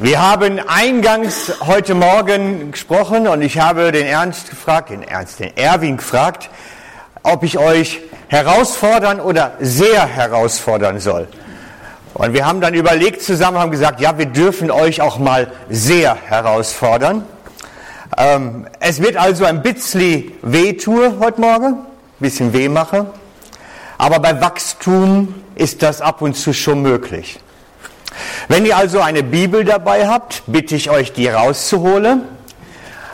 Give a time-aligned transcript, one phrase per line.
[0.00, 5.56] Wir haben eingangs heute Morgen gesprochen und ich habe den Ernst gefragt, den Ernst, den
[5.56, 6.50] Erwin gefragt,
[7.24, 7.98] ob ich euch
[8.28, 11.26] herausfordern oder sehr herausfordern soll.
[12.14, 16.14] Und wir haben dann überlegt zusammen, haben gesagt, ja, wir dürfen euch auch mal sehr
[16.14, 17.24] herausfordern.
[18.16, 21.86] Ähm, es wird also ein bisschen Wehtue heute Morgen, ein
[22.20, 23.06] bisschen weh mache.
[23.98, 27.40] Aber bei Wachstum ist das ab und zu schon möglich.
[28.48, 32.22] Wenn ihr also eine Bibel dabei habt, bitte ich euch, die rauszuholen,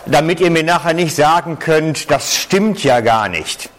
[0.06, 3.70] damit ihr mir nachher nicht sagen könnt, das stimmt ja gar nicht.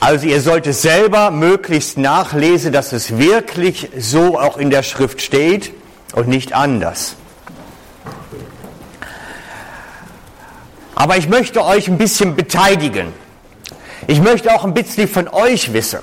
[0.00, 5.72] Also ihr solltet selber möglichst nachlesen, dass es wirklich so auch in der Schrift steht
[6.14, 7.16] und nicht anders.
[10.94, 13.12] Aber ich möchte euch ein bisschen beteiligen.
[14.06, 16.00] Ich möchte auch ein bisschen von euch wissen.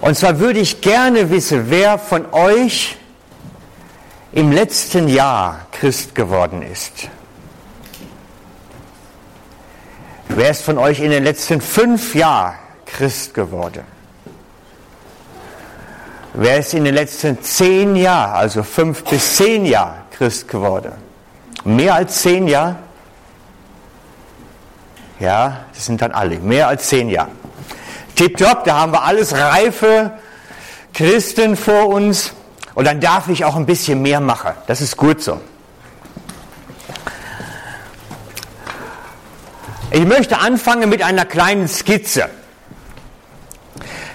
[0.00, 2.96] Und zwar würde ich gerne wissen, wer von euch
[4.32, 7.08] im letzten Jahr Christ geworden ist.
[10.28, 12.54] Wer ist von euch in den letzten fünf Jahren
[12.86, 13.84] Christ geworden?
[16.32, 20.92] Wer ist in den letzten zehn Jahren, also fünf bis zehn Jahre Christ geworden?
[21.64, 22.76] Mehr als zehn Jahre?
[25.20, 27.30] Ja, das sind dann alle, mehr als zehn Jahre.
[28.14, 30.12] Tipptopp, da haben wir alles reife
[30.92, 32.32] Christen vor uns
[32.74, 34.52] und dann darf ich auch ein bisschen mehr machen.
[34.66, 35.40] Das ist gut so.
[39.90, 42.28] Ich möchte anfangen mit einer kleinen Skizze.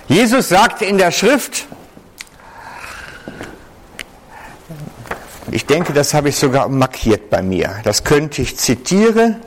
[0.10, 1.68] Jesus sagte in der Schrift,
[5.52, 9.38] ich denke, das habe ich sogar markiert bei mir, das könnte ich zitieren,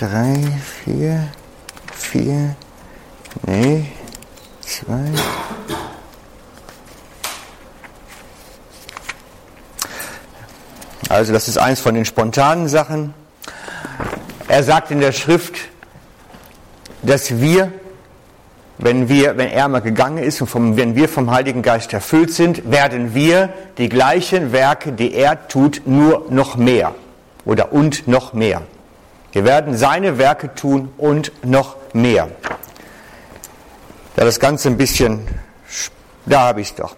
[0.00, 0.34] drei,
[0.82, 1.28] vier,
[1.92, 2.56] vier,
[3.46, 3.84] nee,
[4.62, 5.04] zwei.
[11.10, 13.12] Also das ist eins von den spontanen Sachen.
[14.48, 15.56] Er sagt in der Schrift,
[17.02, 17.70] dass wir,
[18.78, 22.32] wenn wir, wenn er mal gegangen ist und vom, wenn wir vom Heiligen Geist erfüllt
[22.32, 26.94] sind, werden wir die gleichen Werke, die er tut, nur noch mehr
[27.44, 28.62] oder und noch mehr.
[29.32, 32.28] Wir werden seine Werke tun und noch mehr.
[34.16, 35.26] Da das Ganze ein bisschen,
[36.26, 36.96] da habe ich es doch.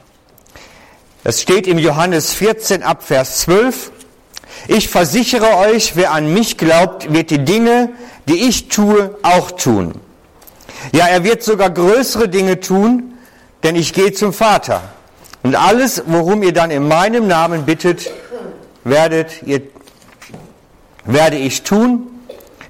[1.24, 3.92] Es steht im Johannes 14 ab Vers 12.
[4.66, 7.90] Ich versichere euch, wer an mich glaubt, wird die Dinge,
[8.26, 9.92] die ich tue, auch tun.
[10.92, 13.14] Ja, er wird sogar größere Dinge tun,
[13.62, 14.82] denn ich gehe zum Vater.
[15.42, 18.10] Und alles, worum ihr dann in meinem Namen bittet,
[18.84, 19.62] werdet ihr,
[21.04, 22.11] werde ich tun,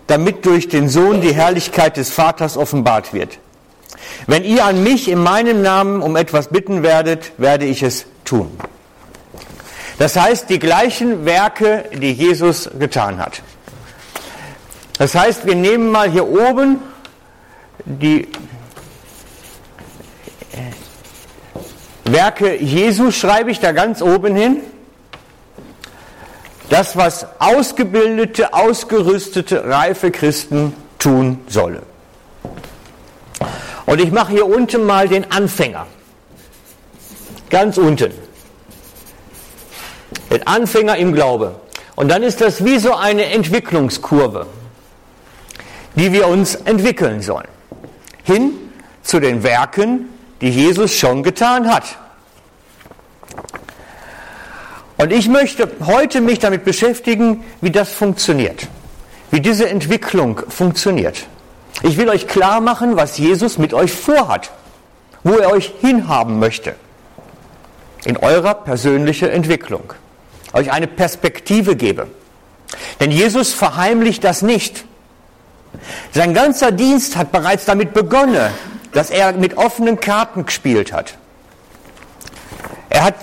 [0.07, 3.39] damit durch den Sohn die Herrlichkeit des Vaters offenbart wird.
[4.27, 8.51] Wenn ihr an mich in meinem Namen um etwas bitten werdet, werde ich es tun.
[9.99, 13.43] Das heißt, die gleichen Werke, die Jesus getan hat.
[14.99, 16.79] Das heißt, wir nehmen mal hier oben
[17.85, 18.29] die
[22.05, 24.61] Werke Jesu, schreibe ich da ganz oben hin.
[26.73, 31.83] Das, was ausgebildete, ausgerüstete, reife Christen tun sollen.
[33.85, 35.87] Und ich mache hier unten mal den Anfänger.
[37.51, 38.11] Ganz unten.
[40.31, 41.57] Den Anfänger im Glaube.
[41.95, 44.47] Und dann ist das wie so eine Entwicklungskurve,
[45.95, 47.49] die wir uns entwickeln sollen.
[48.23, 48.53] Hin
[49.03, 50.09] zu den Werken,
[50.41, 51.99] die Jesus schon getan hat.
[55.03, 58.69] Und ich möchte heute mich damit beschäftigen, wie das funktioniert,
[59.33, 61.27] wie diese Entwicklung funktioniert.
[61.83, 64.53] Ich will euch klar machen, was Jesus mit euch vorhat,
[65.25, 66.77] wo er euch hinhaben möchte
[68.05, 69.93] in eurer persönlichen Entwicklung,
[70.53, 72.07] euch eine Perspektive gebe.
[73.01, 74.85] Denn Jesus verheimlicht das nicht.
[76.13, 78.53] Sein ganzer Dienst hat bereits damit begonnen,
[78.93, 81.15] dass er mit offenen Karten gespielt hat.
[82.89, 83.17] Er hat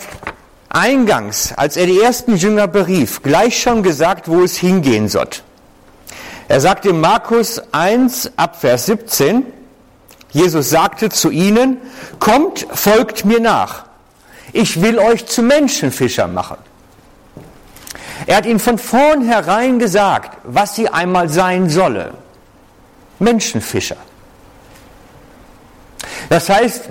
[0.69, 5.29] eingangs, als er die ersten Jünger berief, gleich schon gesagt, wo es hingehen soll.
[6.47, 9.45] Er sagte in Markus 1 ab Vers 17,
[10.31, 11.77] Jesus sagte zu ihnen,
[12.19, 13.85] kommt, folgt mir nach.
[14.53, 16.57] Ich will euch zu Menschenfischer machen.
[18.25, 22.13] Er hat ihnen von vornherein gesagt, was sie einmal sein solle.
[23.19, 23.97] Menschenfischer.
[26.29, 26.89] Das heißt,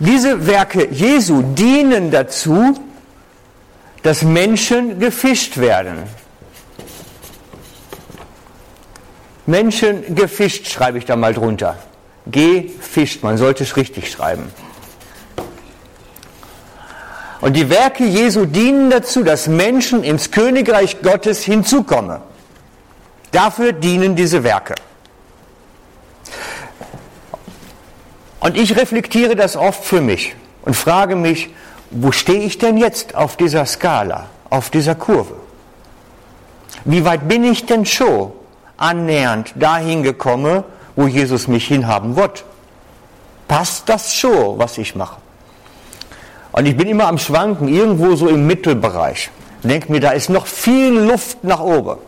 [0.00, 2.78] diese Werke Jesu dienen dazu,
[4.02, 6.04] dass Menschen gefischt werden.
[9.46, 11.78] Menschen gefischt schreibe ich da mal drunter.
[12.26, 14.50] Gefischt, man sollte es richtig schreiben.
[17.40, 22.20] Und die Werke Jesu dienen dazu, dass Menschen ins Königreich Gottes hinzukommen.
[23.32, 24.74] Dafür dienen diese Werke.
[28.40, 31.50] Und ich reflektiere das oft für mich und frage mich,
[31.90, 35.34] wo stehe ich denn jetzt auf dieser Skala, auf dieser Kurve?
[36.84, 38.32] Wie weit bin ich denn schon
[38.78, 40.64] annähernd dahin gekommen,
[40.96, 42.44] wo Jesus mich hinhaben wird?
[43.46, 45.16] Passt das schon, was ich mache?
[46.52, 49.30] Und ich bin immer am Schwanken, irgendwo so im Mittelbereich.
[49.62, 51.98] Denke mir, da ist noch viel Luft nach oben.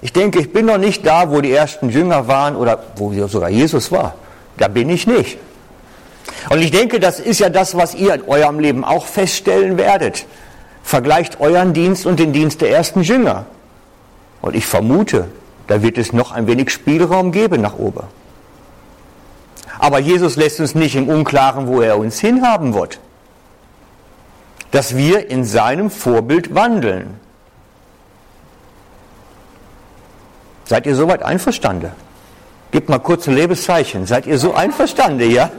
[0.00, 3.48] Ich denke, ich bin noch nicht da, wo die ersten Jünger waren oder wo sogar
[3.48, 4.14] Jesus war.
[4.56, 5.38] Da bin ich nicht.
[6.50, 10.26] Und ich denke, das ist ja das, was ihr in eurem Leben auch feststellen werdet.
[10.82, 13.46] Vergleicht euren Dienst und den Dienst der ersten Jünger.
[14.40, 15.28] Und ich vermute,
[15.66, 18.04] da wird es noch ein wenig Spielraum geben nach oben.
[19.78, 22.98] Aber Jesus lässt uns nicht im Unklaren, wo er uns hinhaben wird.
[24.70, 27.20] Dass wir in seinem Vorbild wandeln.
[30.64, 31.92] Seid ihr soweit einverstanden?
[32.70, 34.06] Gebt mal kurze Lebenszeichen.
[34.06, 35.50] Seid ihr so einverstanden, ja?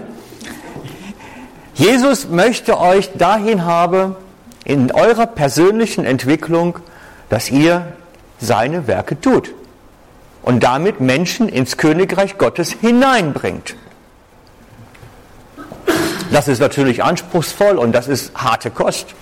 [1.80, 4.18] Jesus möchte euch dahin haben,
[4.66, 6.80] in eurer persönlichen Entwicklung,
[7.30, 7.94] dass ihr
[8.38, 9.54] seine Werke tut
[10.42, 13.78] und damit Menschen ins Königreich Gottes hineinbringt.
[16.34, 19.16] Das ist natürlich anspruchsvoll und das ist harte Kost.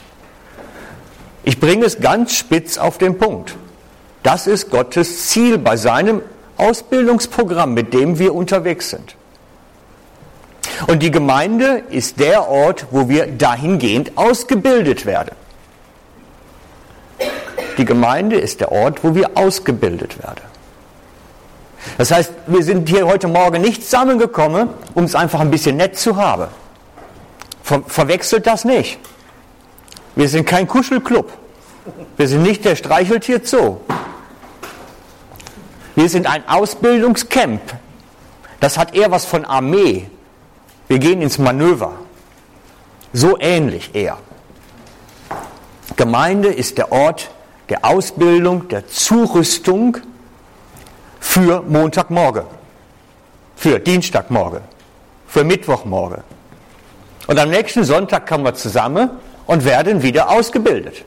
[1.43, 3.55] Ich bringe es ganz spitz auf den Punkt.
[4.23, 6.23] Das ist Gottes Ziel bei seinem
[6.57, 9.15] Ausbildungsprogramm, mit dem wir unterwegs sind.
[10.85, 15.35] Und die Gemeinde ist der Ort, wo wir dahingehend ausgebildet werden.
[17.77, 20.41] Die Gemeinde ist der Ort, wo wir ausgebildet werden.
[21.97, 25.97] Das heißt, wir sind hier heute Morgen nicht zusammengekommen, um es einfach ein bisschen nett
[25.97, 26.47] zu haben.
[27.63, 28.99] Ver verwechselt das nicht.
[30.15, 31.31] Wir sind kein Kuschelclub.
[32.17, 33.77] Wir sind nicht der Streicheltier Zoo.
[35.95, 37.61] Wir sind ein Ausbildungscamp.
[38.59, 40.09] Das hat eher was von Armee.
[40.87, 41.93] Wir gehen ins Manöver.
[43.13, 44.17] So ähnlich eher.
[45.95, 47.31] Gemeinde ist der Ort
[47.69, 49.97] der Ausbildung, der Zurüstung
[51.19, 52.43] für Montagmorgen,
[53.55, 54.61] für Dienstagmorgen,
[55.27, 56.23] für Mittwochmorgen.
[57.27, 59.09] Und am nächsten Sonntag kommen wir zusammen
[59.45, 61.03] und werden wieder ausgebildet.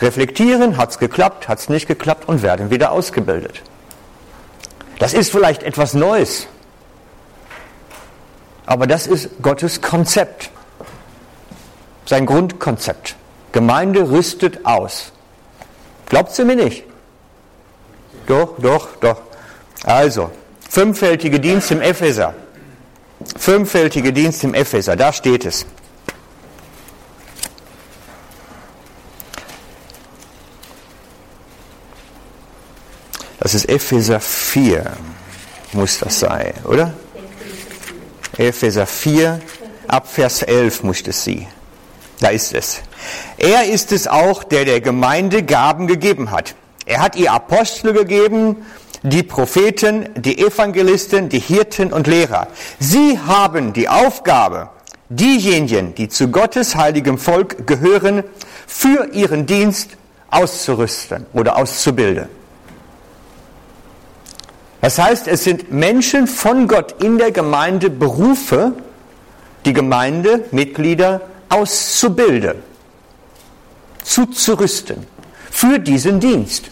[0.00, 3.62] Reflektieren, hat es geklappt, hat es nicht geklappt und werden wieder ausgebildet.
[4.98, 6.46] Das ist vielleicht etwas Neues,
[8.70, 10.48] aber das ist Gottes Konzept,
[12.06, 13.16] sein Grundkonzept.
[13.50, 15.10] Gemeinde rüstet aus.
[16.06, 16.84] Glaubt ihr mir nicht?
[18.28, 19.22] Doch, doch, doch.
[19.82, 20.30] Also,
[20.68, 22.32] fünffältige Dienst im Epheser.
[23.36, 25.66] Fünffältige Dienst im Epheser, da steht es.
[33.40, 34.92] Das ist Epheser 4,
[35.72, 36.94] muss das sein, oder?
[38.40, 39.40] Epheser 4,
[39.86, 41.46] ab Vers 11 muss es sie.
[42.20, 42.80] Da ist es.
[43.36, 46.54] Er ist es auch, der der Gemeinde Gaben gegeben hat.
[46.86, 48.64] Er hat ihr Apostel gegeben,
[49.02, 52.48] die Propheten, die Evangelisten, die Hirten und Lehrer.
[52.78, 54.70] Sie haben die Aufgabe,
[55.08, 58.24] diejenigen, die zu Gottes heiligem Volk gehören,
[58.66, 59.96] für ihren Dienst
[60.30, 62.39] auszurüsten oder auszubilden.
[64.80, 68.72] Das heißt, es sind Menschen von Gott in der Gemeinde Berufe,
[69.64, 71.20] die Gemeindemitglieder
[71.50, 72.62] auszubilden,
[74.02, 75.06] zuzurüsten
[75.50, 76.70] für diesen Dienst.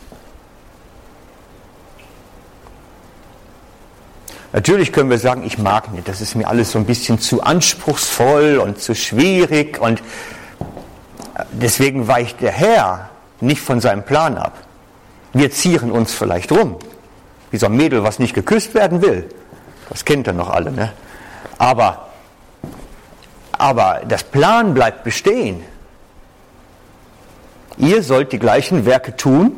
[4.54, 7.42] Natürlich können wir sagen, ich mag nicht, das ist mir alles so ein bisschen zu
[7.42, 10.02] anspruchsvoll und zu schwierig und
[11.52, 13.10] deswegen weicht der Herr
[13.42, 14.54] nicht von seinem Plan ab.
[15.34, 16.78] Wir zieren uns vielleicht rum
[17.50, 19.28] wie so ein Mädel, was nicht geküsst werden will.
[19.88, 20.92] Das kennt ihr noch alle, ne?
[21.56, 22.08] Aber,
[23.52, 25.62] aber das Plan bleibt bestehen.
[27.76, 29.52] Ihr sollt die gleichen Werke tun,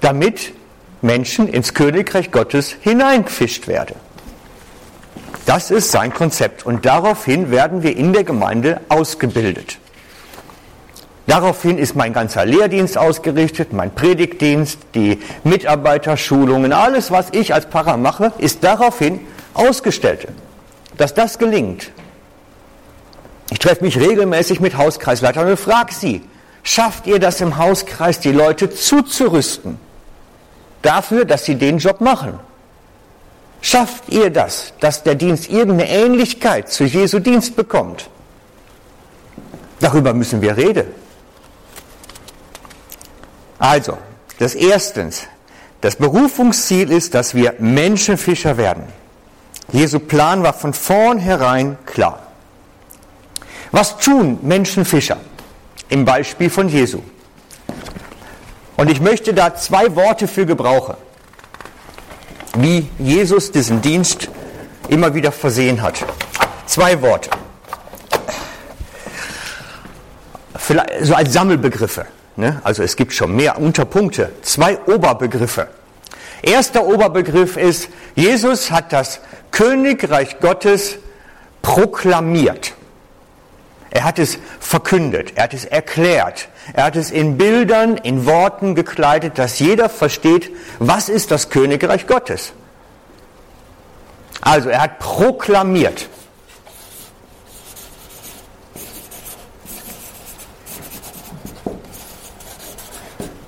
[0.00, 0.52] damit
[1.00, 3.96] Menschen ins Königreich Gottes hineingefischt werden.
[5.44, 9.78] Das ist sein Konzept und daraufhin werden wir in der Gemeinde ausgebildet.
[11.26, 17.96] Daraufhin ist mein ganzer Lehrdienst ausgerichtet, mein Predigtdienst, die Mitarbeiterschulungen, alles, was ich als Pfarrer
[17.96, 19.20] mache, ist daraufhin
[19.54, 20.26] ausgestellt.
[20.96, 21.92] Dass das gelingt.
[23.50, 26.22] Ich treffe mich regelmäßig mit Hauskreisleitern und frage sie,
[26.64, 29.78] schafft ihr das im Hauskreis, die Leute zuzurüsten?
[30.80, 32.40] Dafür, dass sie den Job machen.
[33.60, 38.10] Schafft ihr das, dass der Dienst irgendeine Ähnlichkeit zu Jesu Dienst bekommt?
[39.78, 41.01] Darüber müssen wir reden.
[43.62, 43.96] Also,
[44.40, 45.28] das erstens,
[45.82, 48.82] das Berufungsziel ist, dass wir Menschenfischer werden.
[49.70, 52.26] Jesu Plan war von vornherein klar.
[53.70, 55.18] Was tun Menschenfischer?
[55.90, 57.02] Im Beispiel von Jesu.
[58.76, 60.96] Und ich möchte da zwei Worte für gebrauchen,
[62.56, 64.28] wie Jesus diesen Dienst
[64.88, 66.04] immer wieder versehen hat.
[66.66, 67.30] Zwei Worte.
[70.56, 72.06] Vielleicht, so als Sammelbegriffe.
[72.36, 72.60] Ne?
[72.64, 74.32] Also es gibt schon mehr Unterpunkte.
[74.42, 75.68] Zwei Oberbegriffe.
[76.42, 79.20] Erster Oberbegriff ist, Jesus hat das
[79.50, 80.98] Königreich Gottes
[81.60, 82.74] proklamiert.
[83.90, 88.74] Er hat es verkündet, er hat es erklärt, er hat es in Bildern, in Worten
[88.74, 92.54] gekleidet, dass jeder versteht, was ist das Königreich Gottes.
[94.40, 96.08] Also er hat proklamiert.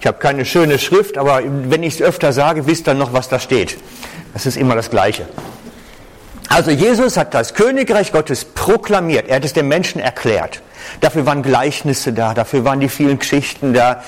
[0.05, 3.31] Ich habe keine schöne Schrift, aber wenn ich es öfter sage, wisst ihr noch, was
[3.31, 3.79] da steht.
[4.35, 5.27] Das ist immer das Gleiche.
[6.51, 10.61] Also Jesus hat das Königreich Gottes proklamiert, er hat es den Menschen erklärt.
[11.01, 14.05] Dafür waren Gleichnisse da, dafür waren die vielen Geschichten da,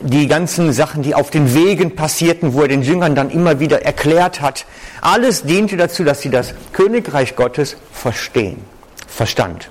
[0.00, 3.82] die ganzen Sachen, die auf den Wegen passierten, wo er den Jüngern dann immer wieder
[3.82, 4.66] erklärt hat.
[5.02, 8.64] Alles diente dazu, dass sie das Königreich Gottes verstehen,
[9.06, 9.70] Verstand.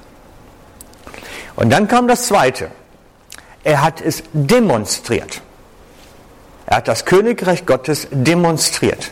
[1.57, 2.69] Und dann kam das Zweite.
[3.63, 5.41] Er hat es demonstriert.
[6.65, 9.11] Er hat das Königreich Gottes demonstriert.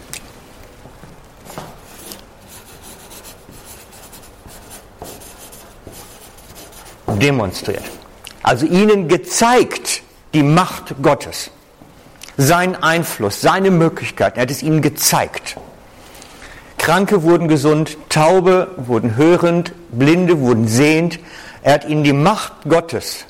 [7.19, 7.83] demonstriert.
[8.43, 10.01] Also ihnen gezeigt
[10.33, 11.51] die Macht Gottes,
[12.37, 14.39] sein Einfluss, seine Möglichkeiten.
[14.39, 15.57] Er hat es ihnen gezeigt.
[16.77, 21.19] Kranke wurden gesund, Taube wurden hörend, Blinde wurden sehend.
[21.61, 23.25] Er hat ihnen die Macht Gottes,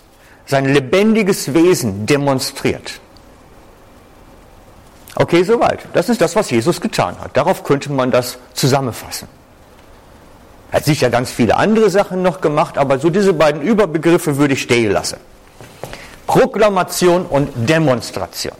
[0.49, 2.99] sein lebendiges Wesen demonstriert.
[5.13, 5.81] Okay, soweit.
[5.93, 7.37] Das ist das, was Jesus getan hat.
[7.37, 9.27] Darauf könnte man das zusammenfassen.
[10.71, 14.55] Er hat sicher ganz viele andere Sachen noch gemacht, aber so diese beiden Überbegriffe würde
[14.55, 15.17] ich stehen lassen.
[16.25, 18.55] Proklamation und Demonstration.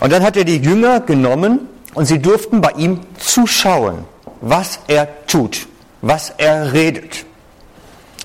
[0.00, 4.06] Und dann hat er die Jünger genommen und sie durften bei ihm zuschauen,
[4.40, 5.66] was er tut,
[6.02, 7.24] was er redet.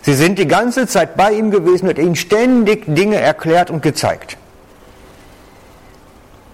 [0.02, 4.38] Sie sind die ganze Zeit bei ihm gewesen und ihnen ständig Dinge erklärt und gezeigt.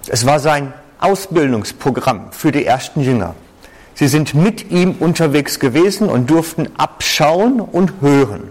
[0.07, 3.35] Es war sein Ausbildungsprogramm für die ersten Jünger.
[3.95, 8.49] Sie sind mit ihm unterwegs gewesen und durften abschauen und hören.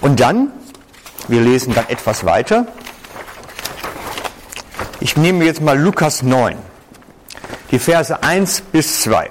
[0.00, 0.52] Und dann,
[1.26, 2.66] wir lesen dann etwas weiter,
[5.00, 6.56] ich nehme jetzt mal Lukas 9,
[7.70, 9.30] die Verse 1 bis 2.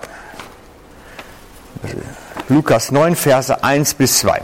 [2.49, 4.41] Lukas 9, Verse 1 bis 2.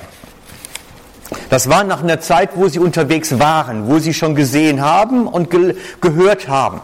[1.50, 5.50] Das war nach einer Zeit, wo sie unterwegs waren, wo sie schon gesehen haben und
[5.50, 6.82] ge gehört haben.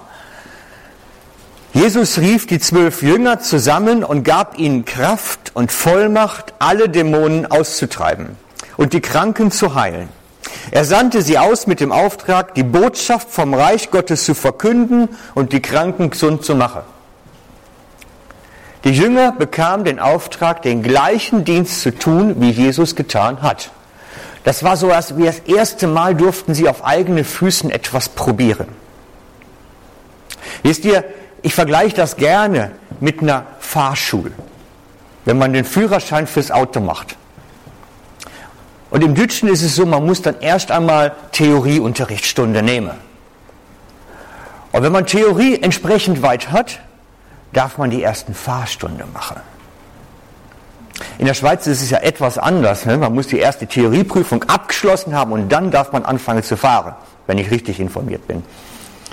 [1.74, 8.38] Jesus rief die zwölf Jünger zusammen und gab ihnen Kraft und Vollmacht, alle Dämonen auszutreiben
[8.78, 10.10] und die Kranken zu heilen.
[10.72, 15.54] Er sandte sie aus mit dem Auftrag, die Botschaft vom Reich Gottes zu verkünden und
[15.54, 16.82] die Kranken gesund zu machen.
[18.84, 23.72] Die Jünger bekamen den Auftrag, den gleichen Dienst zu tun, wie Jesus getan hat.
[24.44, 28.68] Das war so, als wie das erste Mal durften sie auf eigene Füßen etwas probieren.
[30.64, 31.04] Wisst ihr,
[31.42, 34.32] ich vergleiche das gerne mit einer Fahrschule,
[35.26, 37.18] wenn man den Führerschein fürs Auto macht.
[38.92, 42.92] Und im Deutschen ist es so, man muss dann erst einmal Theorieunterrichtsstunde nehmen.
[44.72, 46.80] Und wenn man Theorie entsprechend weit hat,
[47.54, 49.38] darf man die ersten Fahrstunde machen.
[51.18, 52.86] In der Schweiz ist es ja etwas anders.
[52.86, 52.98] Ne?
[52.98, 56.96] Man muss die erste Theorieprüfung abgeschlossen haben und dann darf man anfangen zu fahren,
[57.28, 58.44] wenn ich richtig informiert bin.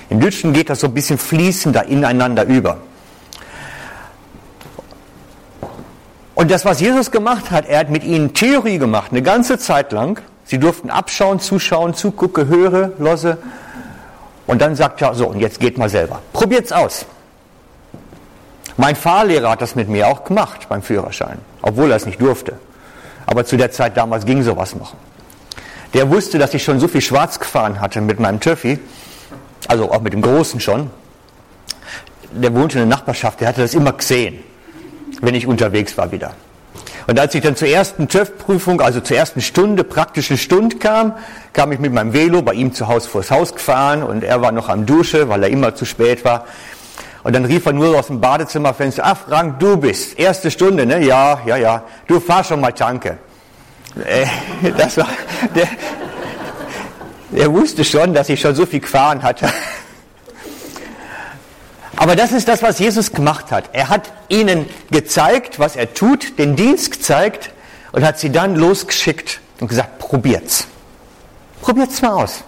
[0.09, 2.79] Im Deutschen geht das so ein bisschen fließender ineinander über.
[6.35, 9.91] Und das, was Jesus gemacht hat, er hat mit ihnen Theorie gemacht, eine ganze Zeit
[9.91, 10.21] lang.
[10.45, 13.39] Sie durften abschauen, zuschauen, zugucken, hören, losse.
[14.47, 16.21] Und dann sagt er, so, und jetzt geht mal selber.
[16.33, 17.07] Probiert's aus.
[18.77, 22.59] Mein Fahrlehrer hat das mit mir auch gemacht beim Führerschein, obwohl er es nicht durfte.
[23.25, 24.95] Aber zu der Zeit damals ging sowas noch.
[25.95, 28.79] Der wusste, dass ich schon so viel schwarz gefahren hatte mit meinem Töffi,
[29.67, 30.91] also auch mit dem Großen schon.
[32.33, 34.41] Der wohnte in der Nachbarschaft, der hatte das immer gesehen,
[35.23, 36.33] wenn ich unterwegs war wieder.
[37.07, 41.15] Und als ich dann zur ersten TÜV-Prüfung, also zur ersten Stunde, praktischen Stunde kam,
[41.53, 44.51] kam ich mit meinem Velo bei ihm zu Hause vors Haus gefahren und er war
[44.51, 46.47] noch am Dusche, weil er immer zu spät war.
[47.27, 51.05] Und dann rief er nur aus dem Badezimmerfenster, ach Frank, du bist, erste Stunde, ne?
[51.05, 53.19] Ja, ja, ja, du fahr schon mal Tanke.
[54.05, 54.27] Äh,
[54.79, 55.09] das war,
[55.53, 55.67] der,
[57.35, 59.49] er wusste schon, dass ich schon so viel gefahren hatte.
[61.97, 63.71] Aber das ist das, was Jesus gemacht hat.
[63.73, 67.51] Er hat ihnen gezeigt, was er tut, den Dienst gezeigt
[67.91, 70.69] und hat sie dann losgeschickt und gesagt, probiert's.
[71.61, 72.45] Probiert's mal aus.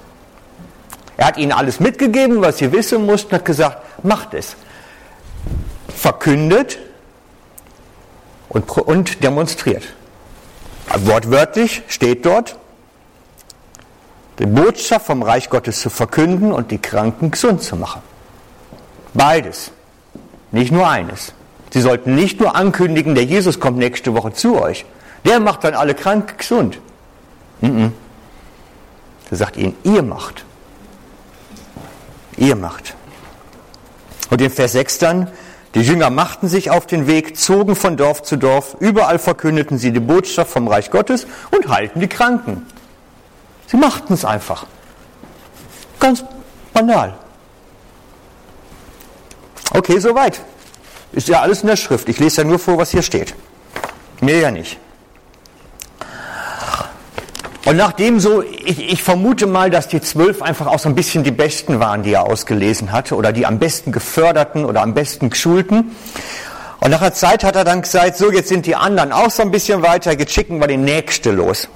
[1.17, 4.55] Er hat ihnen alles mitgegeben, was sie wissen mussten, hat gesagt, macht es.
[5.89, 6.79] Verkündet
[8.49, 9.85] und, und demonstriert.
[10.97, 12.57] Wortwörtlich steht dort,
[14.39, 18.03] die Botschaft vom Reich Gottes zu verkünden und die Kranken gesund zu machen.
[19.13, 19.73] Beides,
[20.53, 21.33] nicht nur eines.
[21.73, 24.87] Sie sollten nicht nur ankündigen, der Jesus kommt nächste Woche zu euch.
[25.25, 26.79] Der macht dann alle Kranken gesund.
[27.61, 30.45] Er sagt ihnen, ihr macht.
[32.37, 32.95] Ihr macht.
[34.31, 35.31] Und in Vers 6 dann,
[35.75, 39.93] die Jünger machten sich auf den Weg, zogen von Dorf zu Dorf, überall verkündeten sie
[39.93, 42.67] die Botschaft vom Reich Gottes und heilten die Kranken.
[43.67, 44.67] Sie machten es einfach.
[46.01, 46.25] Ganz
[46.73, 47.19] banal.
[49.73, 50.41] Okay, soweit.
[51.13, 52.09] Ist ja alles in der Schrift.
[52.09, 53.35] Ich lese ja nur vor, was hier steht.
[54.21, 54.79] Mehr ja nicht.
[57.65, 61.25] Und nachdem so, ich, ich, vermute mal, dass die zwölf einfach auch so ein bisschen
[61.25, 65.29] die Besten waren, die er ausgelesen hatte, oder die am besten geförderten oder am besten
[65.29, 65.97] geschulten.
[66.81, 69.43] Und nach einer Zeit hat er dann gesagt, so jetzt sind die anderen auch so
[69.43, 71.69] ein bisschen weiter, jetzt schicken wir den Nächste los.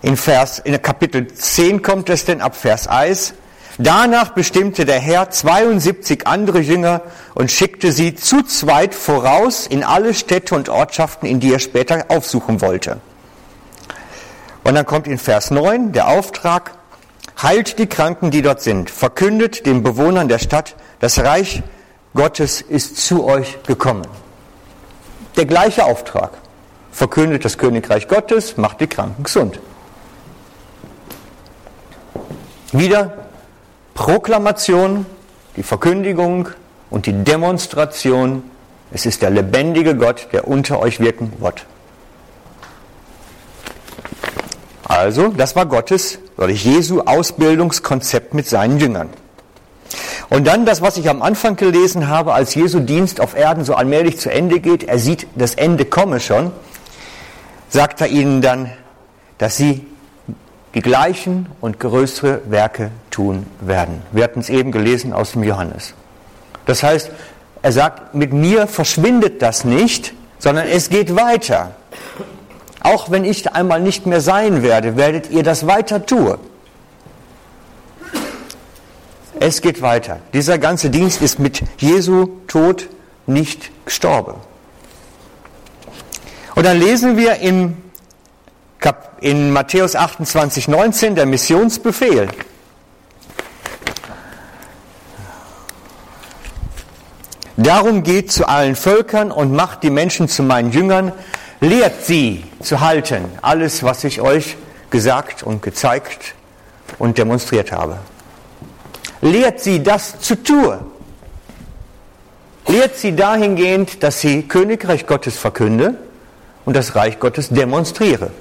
[0.00, 3.34] In Vers, in Kapitel 10 kommt es denn ab Vers 1.
[3.78, 7.02] Danach bestimmte der Herr 72 andere Jünger
[7.34, 12.04] und schickte sie zu zweit voraus in alle Städte und Ortschaften, in die er später
[12.08, 13.00] aufsuchen wollte.
[14.64, 16.72] Und dann kommt in Vers 9 der Auftrag,
[17.42, 21.62] heilt die Kranken, die dort sind, verkündet den Bewohnern der Stadt, das Reich
[22.14, 24.06] Gottes ist zu euch gekommen.
[25.36, 26.30] Der gleiche Auftrag.
[26.92, 29.58] Verkündet das Königreich Gottes, macht die Kranken gesund.
[32.70, 33.26] Wieder
[33.94, 35.06] Proklamation,
[35.56, 36.48] die Verkündigung
[36.90, 38.42] und die Demonstration.
[38.92, 41.64] Es ist der lebendige Gott, der unter euch wirken wird.
[44.84, 49.10] Also, das war Gottes oder Jesu Ausbildungskonzept mit seinen Jüngern.
[50.28, 53.74] Und dann das, was ich am Anfang gelesen habe, als Jesu Dienst auf Erden so
[53.74, 56.52] allmählich zu Ende geht, er sieht, das Ende komme schon,
[57.68, 58.72] sagt er ihnen dann,
[59.38, 59.86] dass sie
[60.74, 64.02] die gleichen und größere Werke tun werden.
[64.10, 65.94] Wir hatten es eben gelesen aus dem Johannes.
[66.64, 67.10] Das heißt,
[67.60, 71.72] er sagt, mit mir verschwindet das nicht, sondern es geht weiter.
[72.82, 76.38] Auch wenn ich einmal nicht mehr sein werde, werdet ihr das weiter tun.
[79.38, 80.18] Es geht weiter.
[80.32, 82.88] Dieser ganze Dienst ist mit Jesu Tod
[83.26, 84.34] nicht gestorben.
[86.54, 87.38] Und dann lesen wir
[88.78, 92.28] Kap in Matthäus 28, 19 der Missionsbefehl.
[97.56, 101.12] Darum geht zu allen Völkern und macht die Menschen zu meinen Jüngern,
[101.62, 104.56] Lehrt sie zu halten, alles, was ich euch
[104.90, 106.34] gesagt und gezeigt
[106.98, 107.98] und demonstriert habe.
[109.20, 110.78] Lehrt sie das zu tun.
[112.66, 115.94] Lehrt sie dahingehend, dass sie Königreich Gottes verkünde
[116.64, 118.32] und das Reich Gottes demonstriere.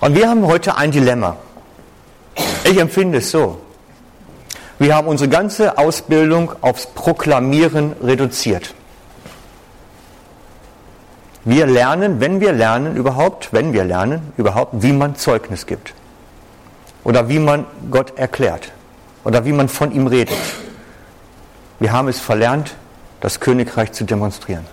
[0.00, 1.36] Und wir haben heute ein Dilemma.
[2.64, 3.60] Ich empfinde es so.
[4.80, 8.74] Wir haben unsere ganze Ausbildung aufs Proklamieren reduziert.
[11.46, 15.94] Wir lernen, wenn wir lernen überhaupt, wenn wir lernen überhaupt, wie man Zeugnis gibt.
[17.04, 18.72] Oder wie man Gott erklärt.
[19.22, 20.36] Oder wie man von ihm redet.
[21.78, 22.74] Wir haben es verlernt,
[23.20, 24.66] das Königreich zu demonstrieren.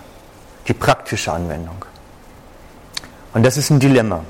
[0.66, 1.84] Die praktische Anwendung.
[3.34, 4.24] Und das ist ein Dilemma.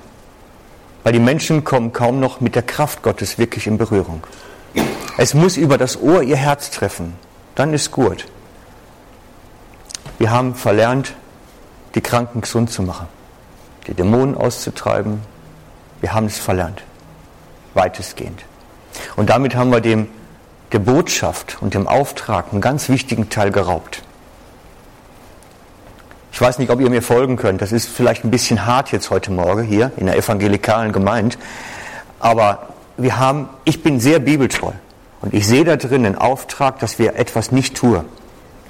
[1.02, 4.22] Weil die Menschen kommen kaum noch mit der Kraft Gottes wirklich in Berührung.
[5.16, 7.14] Es muss über das Ohr ihr Herz treffen.
[7.54, 8.26] Dann ist gut.
[10.18, 11.14] Wir haben verlernt,
[11.94, 13.06] die Kranken gesund zu machen,
[13.86, 15.20] die Dämonen auszutreiben.
[16.00, 16.82] Wir haben es verlernt,
[17.74, 18.44] weitestgehend.
[19.16, 20.08] Und damit haben wir dem,
[20.72, 24.02] der Botschaft und dem Auftrag einen ganz wichtigen Teil geraubt.
[26.32, 27.62] Ich weiß nicht, ob ihr mir folgen könnt.
[27.62, 31.36] Das ist vielleicht ein bisschen hart jetzt heute Morgen hier in der evangelikalen Gemeinde.
[32.18, 34.72] Aber wir haben, ich bin sehr bibeltreu.
[35.20, 38.04] Und ich sehe da drin den Auftrag, dass wir etwas nicht tun.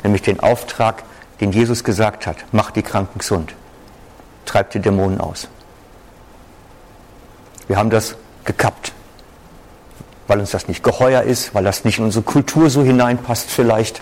[0.03, 1.05] Nämlich den Auftrag,
[1.41, 3.55] den Jesus gesagt hat, macht die Kranken gesund,
[4.45, 5.49] treibt die Dämonen aus.
[7.67, 8.93] Wir haben das gekappt.
[10.27, 14.01] weil uns das nicht geheuer ist, weil das nicht in unsere Kultur so hineinpasst vielleicht,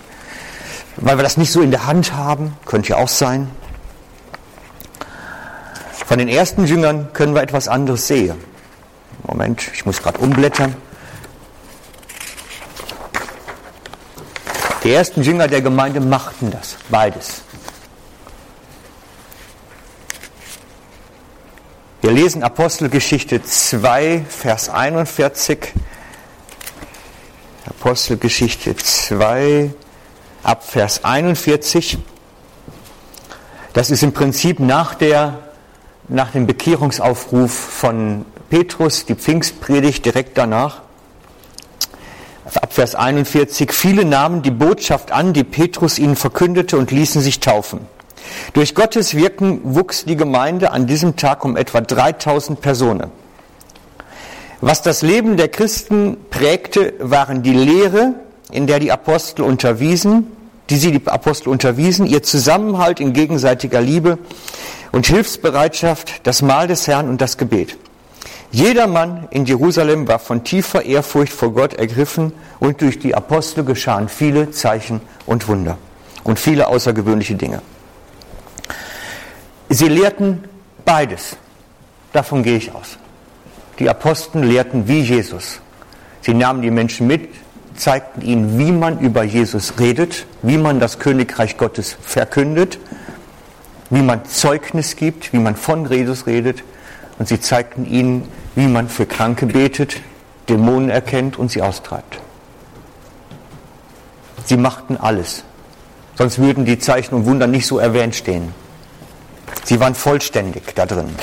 [0.97, 3.49] weil wir das nicht so in der Hand haben, könnte ja auch sein.
[5.91, 8.35] Von den ersten Jüngern können wir etwas anderes sehen.
[9.23, 10.75] Moment, ich muss gerade umblättern.
[14.83, 17.41] Die ersten Jünger der Gemeinde machten das, beides.
[22.01, 25.71] Wir lesen Apostelgeschichte 2, Vers 41.
[27.65, 29.73] Apostelgeschichte 2,
[30.43, 31.97] ab Vers 41.
[33.71, 35.39] Das ist im Prinzip nach, der,
[36.09, 40.82] nach dem Bekehrungsaufruf von Petrus, die Pfingstpredigt direkt danach.
[42.57, 43.71] Ab Vers 41.
[43.71, 47.81] Viele nahmen die Botschaft an, die Petrus ihnen verkündete und ließen sich taufen.
[48.53, 53.11] Durch Gottes Wirken wuchs die Gemeinde an diesem Tag um etwa 3000 Personen.
[54.61, 58.13] Was das Leben der Christen prägte, waren die Lehre,
[58.51, 60.27] in der die Apostel unterwiesen,
[60.69, 64.19] die sie die Apostel unterwiesen, ihr Zusammenhalt in gegenseitiger Liebe
[64.91, 67.77] und Hilfsbereitschaft, das Mahl des Herrn und das Gebet.
[68.53, 73.63] Jeder Mann in Jerusalem war von tiefer Ehrfurcht vor Gott ergriffen und durch die Apostel
[73.63, 75.79] geschahen viele Zeichen und Wunder
[76.23, 77.63] und viele außergewöhnliche Dinge.
[79.69, 80.43] Sie lehrten
[80.85, 81.35] beides.
[82.11, 82.99] Davon gehe ich aus.
[83.79, 85.59] Die Apostel lehrten wie Jesus.
[86.21, 87.29] Sie nahmen die Menschen mit,
[87.75, 92.77] zeigten ihnen, wie man über Jesus redet, wie man das Königreich Gottes verkündet,
[93.89, 96.63] wie man Zeugnis gibt, wie man von Jesus redet.
[97.23, 100.01] Und sie zeigten ihnen, wie man für Kranke betet,
[100.49, 102.19] Dämonen erkennt und sie austreibt.
[104.43, 105.45] Sie machten alles.
[106.15, 108.53] Sonst würden die Zeichen und Wunder nicht so erwähnt stehen.
[109.63, 111.15] Sie waren vollständig da drin.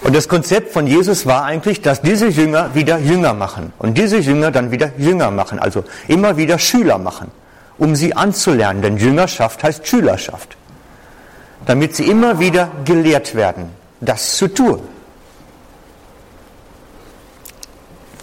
[0.00, 4.16] Und das Konzept von Jesus war eigentlich, dass diese Jünger wieder Jünger machen und diese
[4.16, 7.30] Jünger dann wieder Jünger machen, also immer wieder Schüler machen,
[7.76, 8.80] um sie anzulernen.
[8.80, 10.56] Denn Jüngerschaft heißt Schülerschaft.
[11.66, 13.70] Damit sie immer wieder gelehrt werden,
[14.00, 14.80] das zu tun.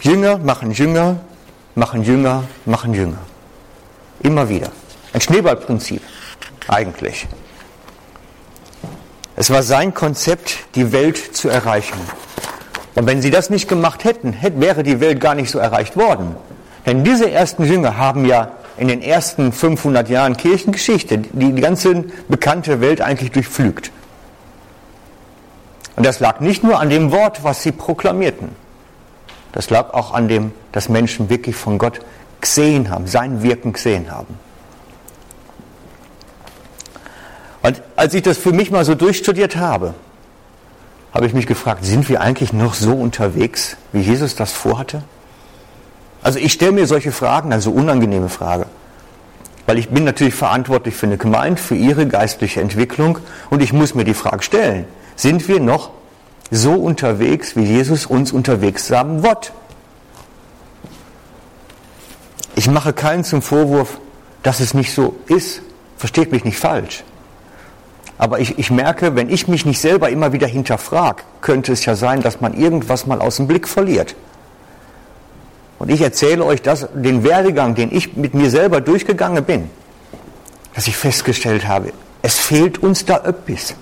[0.02, 1.17] Jünger machen Jünger,
[1.75, 3.19] machen Jünger, machen Jünger.
[4.21, 4.71] Immer wieder.
[5.13, 6.02] Ein Schneeballprinzip
[6.67, 7.28] eigentlich.
[9.36, 11.97] Es war sein Konzept, die Welt zu erreichen.
[12.95, 16.36] Und wenn sie das nicht gemacht hätten, wäre die Welt gar nicht so erreicht worden.
[16.86, 22.06] Denn diese ersten Jünger haben ja in den ersten 500 Jahren Kirchengeschichte die, die ganze
[22.30, 23.92] bekannte Welt eigentlich durchpflügt.
[25.98, 28.50] Und das lag nicht nur an dem Wort, was sie proklamierten.
[29.52, 32.00] Das lag auch an dem, dass Menschen wirklich von Gott
[32.39, 34.39] gesehen haben, sein Wirken gesehen haben.
[37.62, 39.94] Und als ich das für mich mal so durchstudiert habe,
[41.13, 45.04] habe ich mich gefragt, sind wir eigentlich noch so unterwegs, wie Jesus das vorhatte?
[46.22, 48.66] Also ich stelle mir solche Fragen, also unangenehme Frage,
[49.66, 53.96] weil ich bin natürlich verantwortlich für eine Gemeinde, für ihre geistliche Entwicklung und ich muss
[53.96, 55.92] mir die Frage stellen, sind wir noch
[56.52, 59.54] so unterwegs, wie Jesus uns unterwegs haben wird?
[62.56, 64.00] Ich mache keinen zum Vorwurf,
[64.44, 65.62] dass es nicht so ist.
[65.98, 67.04] Versteht mich nicht falsch.
[68.18, 71.96] Aber ich, ich merke, wenn ich mich nicht selber immer wieder hinterfrage, könnte es ja
[71.96, 74.16] sein, dass man irgendwas mal aus dem Blick verliert.
[75.80, 79.70] Und ich erzähle euch das, den Werdegang, den ich mit mir selber durchgegangen bin,
[80.76, 83.76] dass ich festgestellt habe, es fehlt uns da öppis.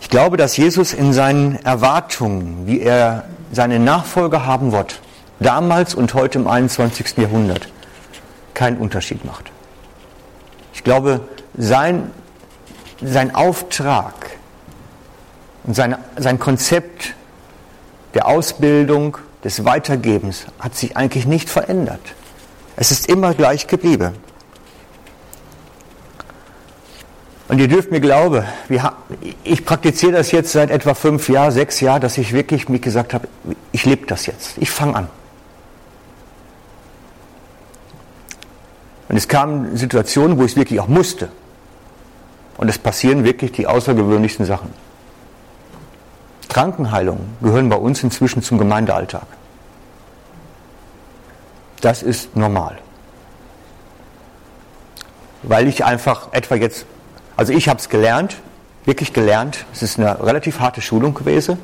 [0.00, 5.00] Ich glaube, dass Jesus in seinen Erwartungen, wie er seine Nachfolger haben wird,
[5.40, 7.16] damals und heute im 21.
[7.16, 7.68] Jahrhundert,
[8.52, 9.50] keinen Unterschied macht.
[10.72, 11.20] Ich glaube,
[11.56, 12.10] sein,
[13.02, 14.14] sein Auftrag
[15.64, 17.14] und sein, sein Konzept
[18.14, 22.00] der Ausbildung, des Weitergebens hat sich eigentlich nicht verändert.
[22.76, 24.14] Es ist immer gleich geblieben.
[27.46, 28.42] Und ihr dürft mir glauben,
[29.44, 33.12] ich praktiziere das jetzt seit etwa fünf Jahren, sechs Jahren, dass ich wirklich mir gesagt
[33.12, 33.28] habe,
[33.70, 34.56] ich lebe das jetzt.
[34.56, 35.08] Ich fange an.
[39.10, 41.28] Und es kamen Situationen, wo ich es wirklich auch musste.
[42.56, 44.72] Und es passieren wirklich die außergewöhnlichsten Sachen.
[46.54, 49.26] Krankenheilungen gehören bei uns inzwischen zum Gemeindealltag.
[51.80, 52.78] Das ist normal.
[55.42, 56.86] Weil ich einfach etwa jetzt,
[57.36, 58.36] also ich habe es gelernt,
[58.84, 61.58] wirklich gelernt, es ist eine relativ harte Schulung gewesen.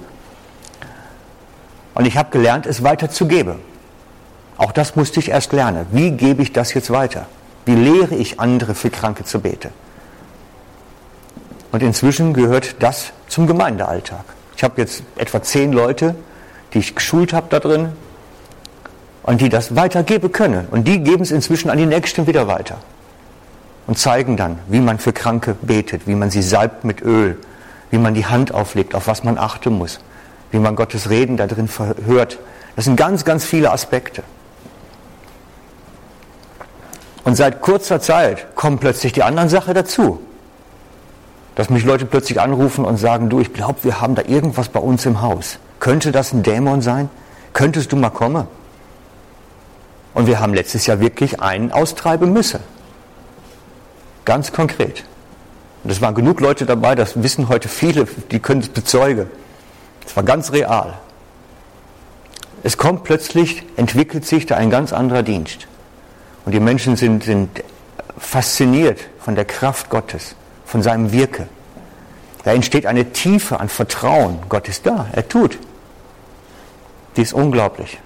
[1.94, 3.60] Und ich habe gelernt, es weiterzugeben.
[4.56, 5.86] Auch das musste ich erst lernen.
[5.92, 7.26] Wie gebe ich das jetzt weiter?
[7.64, 9.70] Wie lehre ich andere für Kranke zu beten?
[11.70, 14.24] Und inzwischen gehört das zum Gemeindealltag.
[14.60, 16.14] Ich habe jetzt etwa zehn Leute,
[16.74, 17.92] die ich geschult habe da drin
[19.22, 20.68] und die das weitergeben können.
[20.70, 22.76] Und die geben es inzwischen an die Nächsten wieder weiter
[23.86, 27.38] und zeigen dann, wie man für Kranke betet, wie man sie salbt mit Öl,
[27.90, 29.98] wie man die Hand auflegt, auf was man achten muss,
[30.50, 32.38] wie man Gottes Reden da drin verhört.
[32.76, 34.22] Das sind ganz, ganz viele Aspekte.
[37.24, 40.20] Und seit kurzer Zeit kommen plötzlich die anderen Sachen dazu.
[41.54, 44.80] Dass mich Leute plötzlich anrufen und sagen, du, ich glaube, wir haben da irgendwas bei
[44.80, 45.58] uns im Haus.
[45.78, 47.10] Könnte das ein Dämon sein?
[47.52, 48.46] Könntest du mal kommen?
[50.14, 52.60] Und wir haben letztes Jahr wirklich einen austreiben müssen.
[54.24, 55.04] Ganz konkret.
[55.82, 59.28] Und es waren genug Leute dabei, das wissen heute viele, die können es bezeugen.
[60.06, 60.98] Es war ganz real.
[62.62, 65.66] Es kommt plötzlich, entwickelt sich da ein ganz anderer Dienst.
[66.44, 67.62] Und die Menschen sind, sind
[68.18, 70.34] fasziniert von der Kraft Gottes,
[70.70, 71.48] von seinem Wirke.
[72.44, 74.38] Da entsteht eine Tiefe an Vertrauen.
[74.48, 75.58] Gott ist da, er tut.
[77.16, 77.98] Die ist unglaublich.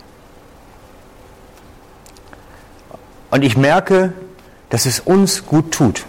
[3.31, 4.15] Und ich merke,
[4.71, 6.07] dass es uns gut tut,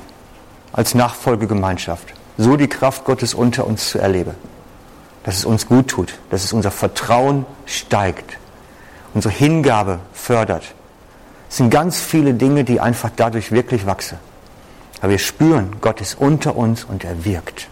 [0.72, 4.36] als Nachfolgegemeinschaft, so die Kraft Gottes unter uns zu erleben.
[5.24, 8.38] Dass es uns gut tut, dass es unser Vertrauen steigt,
[9.14, 10.74] unsere Hingabe fördert,
[11.50, 14.18] es sind ganz viele Dinge, die einfach dadurch wirklich wachsen.
[15.02, 17.68] Aber wir spüren, Gott ist unter uns und er wirkt.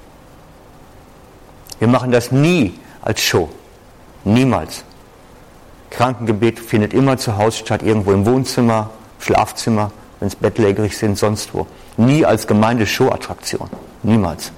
[1.79, 3.49] Wir machen das nie als Show.
[4.23, 4.83] Niemals.
[5.89, 11.53] Krankengebet findet immer zu Hause statt, irgendwo im Wohnzimmer, Schlafzimmer, wenn es bettlägerig sind, sonst
[11.53, 11.67] wo.
[11.97, 13.69] Nie als Gemeindeshow-Attraktion.
[14.01, 14.51] Niemals.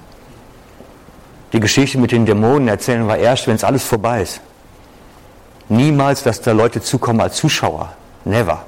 [1.53, 4.41] Die Geschichte mit den Dämonen erzählen wir erst, wenn es alles vorbei ist.
[5.67, 7.93] Niemals, dass da Leute zukommen als Zuschauer.
[8.23, 8.65] Never.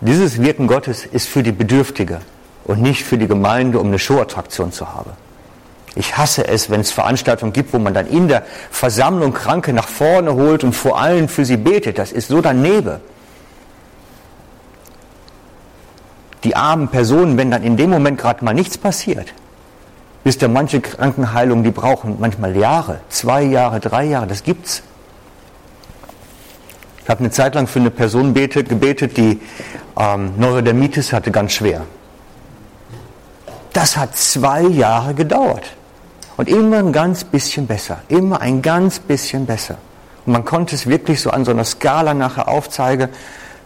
[0.00, 2.20] Dieses Wirken Gottes ist für die Bedürftige
[2.66, 5.10] und nicht für die Gemeinde, um eine Showattraktion zu haben.
[5.94, 9.88] Ich hasse es, wenn es Veranstaltungen gibt, wo man dann in der Versammlung Kranke nach
[9.88, 11.98] vorne holt und vor allem für sie betet.
[11.98, 13.00] Das ist so daneben.
[16.44, 19.32] Die armen Personen, wenn dann in dem Moment gerade mal nichts passiert,
[20.22, 24.82] wisst ihr, manche Krankenheilungen, die brauchen manchmal Jahre, zwei Jahre, drei Jahre, das gibt's.
[27.02, 29.40] Ich habe eine Zeit lang für eine Person betet, gebetet, die
[29.98, 31.86] ähm, Neurodermitis hatte, ganz schwer.
[33.76, 35.64] Das hat zwei Jahre gedauert.
[36.38, 37.98] Und immer ein ganz bisschen besser.
[38.08, 39.76] Immer ein ganz bisschen besser.
[40.24, 43.10] Und man konnte es wirklich so an so einer Skala nachher aufzeigen.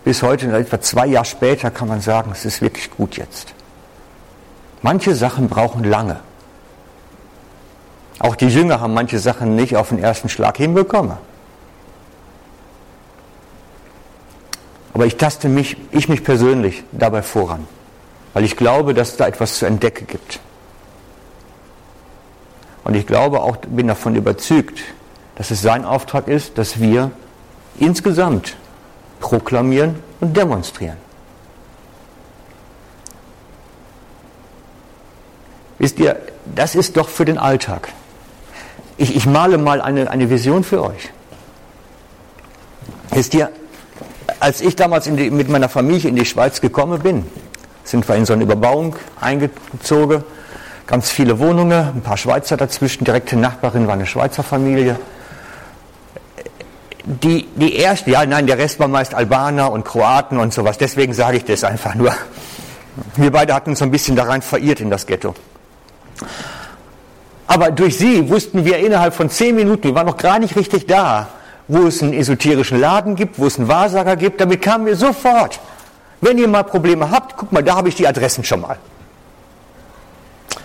[0.02, 3.54] Bis heute, etwa zwei Jahre später, kann man sagen, es ist wirklich gut jetzt.
[4.82, 6.18] Manche Sachen brauchen lange.
[8.18, 11.18] Auch die Jünger haben manche Sachen nicht auf den ersten Schlag hinbekommen.
[14.92, 17.68] Aber ich taste mich, ich mich persönlich dabei voran,
[18.34, 20.40] weil ich glaube, dass da etwas zu entdecken gibt.
[22.84, 24.80] Und ich glaube auch, bin davon überzeugt,
[25.36, 27.10] dass es sein Auftrag ist, dass wir
[27.78, 28.56] insgesamt
[29.20, 30.96] proklamieren und demonstrieren.
[35.78, 36.20] Wisst ihr,
[36.54, 37.88] das ist doch für den Alltag.
[38.96, 41.10] Ich, ich male mal eine, eine Vision für euch.
[43.10, 43.50] Wisst ihr,
[44.40, 47.24] als ich damals die, mit meiner Familie in die Schweiz gekommen bin,
[47.90, 50.24] sind wir in so eine Überbauung eingezogen.
[50.86, 53.04] Ganz viele Wohnungen, ein paar Schweizer dazwischen.
[53.04, 54.98] Direkte Nachbarin war eine Schweizer Familie.
[57.04, 60.78] Die, die erste, ja, nein, der Rest war meist Albaner und Kroaten und sowas.
[60.78, 62.12] Deswegen sage ich das einfach nur.
[63.16, 65.34] Wir beide hatten uns so ein bisschen daran verirrt in das Ghetto.
[67.46, 70.86] Aber durch sie wussten wir innerhalb von zehn Minuten, wir waren noch gar nicht richtig
[70.86, 71.28] da,
[71.66, 74.40] wo es einen esoterischen Laden gibt, wo es einen Wahrsager gibt.
[74.40, 75.58] Damit kamen wir sofort.
[76.20, 78.78] Wenn ihr mal Probleme habt, guck mal, da habe ich die Adressen schon mal.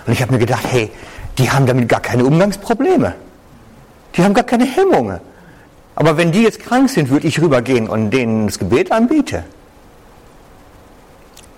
[0.06, 0.91] Und ich habe mir gedacht, hey,
[1.38, 3.15] die haben damit gar keine Umgangsprobleme.
[4.15, 5.20] Die haben gar keine Hemmungen.
[5.96, 9.44] Aber wenn die jetzt krank sind, würde ich rübergehen und denen das Gebet anbieten.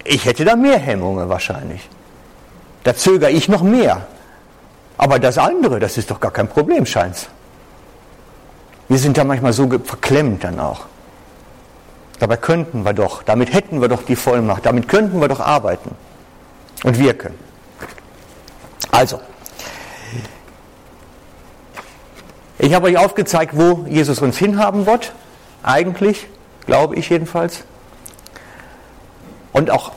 [0.04, 1.90] Ich hätte da mehr Hemmungen wahrscheinlich.
[2.84, 4.08] Da zögere ich noch mehr.
[4.98, 7.28] Aber das andere, das ist doch gar kein Problem, scheint's.
[8.88, 10.86] Wir sind da manchmal so verklemmt dann auch.
[12.20, 15.92] Dabei könnten wir doch, damit hätten wir doch die Vollmacht, damit könnten wir doch arbeiten
[16.84, 17.34] und wirken.
[18.92, 19.20] Also,
[22.58, 25.14] ich habe euch aufgezeigt, wo Jesus uns hinhaben wird,
[25.62, 26.28] eigentlich,
[26.66, 27.64] glaube ich jedenfalls.
[29.54, 29.92] Und auch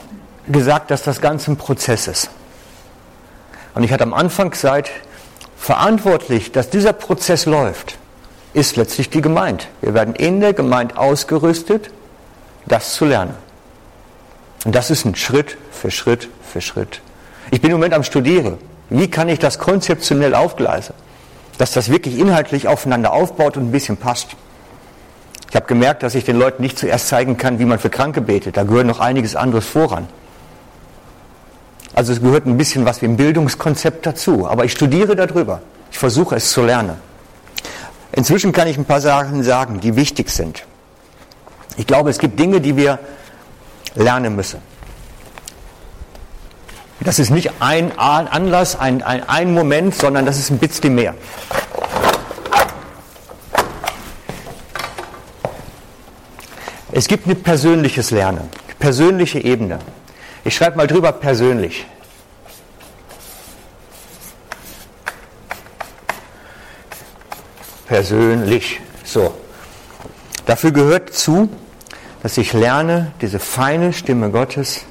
[0.47, 2.31] gesagt, dass das Ganze ein Prozess ist.
[3.75, 4.91] Und ich hatte am Anfang gesagt,
[5.57, 7.99] verantwortlich, dass dieser Prozess läuft,
[8.53, 9.65] ist letztlich die Gemeinde.
[9.81, 11.91] Wir werden in der Gemeinde ausgerüstet,
[12.67, 13.35] das zu lernen.
[14.65, 17.01] Und das ist ein Schritt für Schritt für Schritt.
[17.51, 18.59] Ich bin im Moment am Studieren.
[18.91, 20.95] Wie kann ich das konzeptionell aufgleisen?
[21.59, 24.29] Dass das wirklich inhaltlich aufeinander aufbaut und ein bisschen passt.
[25.49, 28.21] Ich habe gemerkt, dass ich den Leuten nicht zuerst zeigen kann, wie man für Kranke
[28.21, 28.57] betet.
[28.57, 30.07] Da gehört noch einiges anderes voran.
[31.93, 34.49] Also es gehört ein bisschen was wie ein Bildungskonzept dazu.
[34.49, 35.61] Aber ich studiere darüber.
[35.91, 36.97] Ich versuche es zu lernen.
[38.13, 40.65] Inzwischen kann ich ein paar Sachen sagen, die wichtig sind.
[41.81, 42.99] Ich glaube, es gibt Dinge, die wir
[43.95, 44.61] lernen müssen.
[47.01, 51.15] Das ist nicht ein Anlass, ein, ein, ein Moment, sondern das ist ein bisschen mehr.
[56.93, 59.79] Es gibt ein persönliches Lernen, persönliche Ebene.
[60.45, 61.87] Ich schreibe mal drüber persönlich.
[67.87, 68.81] Persönlich.
[69.03, 69.35] So.
[70.45, 71.49] Dafür gehört zu,
[72.23, 74.85] dass ich lerne, diese feine Stimme Gottes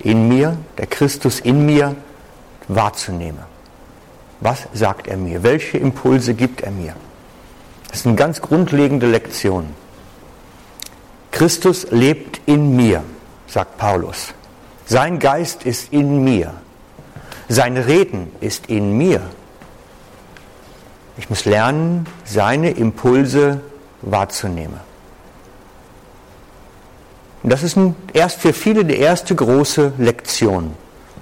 [0.00, 1.96] in mir, der Christus in mir,
[2.68, 3.42] wahrzunehmen.
[4.40, 5.42] Was sagt er mir?
[5.42, 6.94] Welche Impulse gibt er mir?
[7.90, 9.74] Das sind ganz grundlegende Lektionen.
[11.30, 13.02] Christus lebt in mir,
[13.46, 14.34] sagt Paulus.
[14.86, 16.54] Sein Geist ist in mir.
[17.48, 19.22] Sein Reden ist in mir.
[21.16, 23.60] Ich muss lernen, seine Impulse
[24.02, 24.87] wahrzunehmen.
[27.42, 30.74] Und das ist ein, erst für viele die erste große Lektion.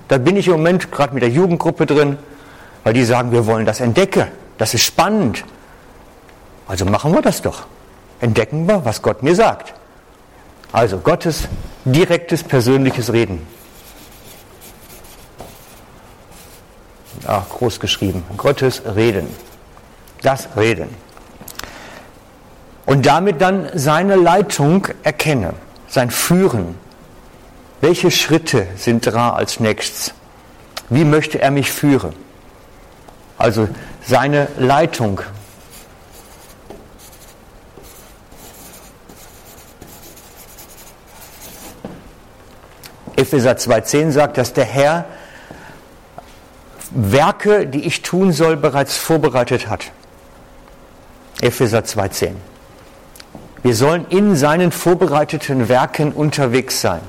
[0.09, 2.19] Da bin ich im Moment gerade mit der Jugendgruppe drin,
[2.85, 4.29] weil die sagen, wir wollen das entdecken.
[4.59, 5.45] Das ist spannend.
[6.67, 7.67] Also machen wir das doch.
[8.21, 9.75] Entdecken wir, was Gott mir sagt.
[10.73, 11.49] Also Gottes
[11.85, 13.47] direktes persönliches Reden.
[17.27, 18.23] Ah, groß geschrieben.
[18.37, 19.27] Gottes Reden.
[20.23, 20.89] Das Reden.
[22.87, 25.55] Und damit dann seine Leitung erkenne
[25.89, 26.75] sein Führen.
[27.81, 30.15] Welche Schritte sind dran als nächstes?
[30.89, 32.15] Wie möchte er mich führen?
[33.39, 33.69] Also
[34.05, 35.21] seine Leitung.
[43.17, 45.07] Epheser 2.10 sagt, dass der Herr
[46.91, 49.91] Werke, die ich tun soll, bereits vorbereitet hat.
[51.41, 52.33] Epheser 2.10.
[53.63, 57.01] Wir sollen in seinen vorbereiteten Werken unterwegs sein.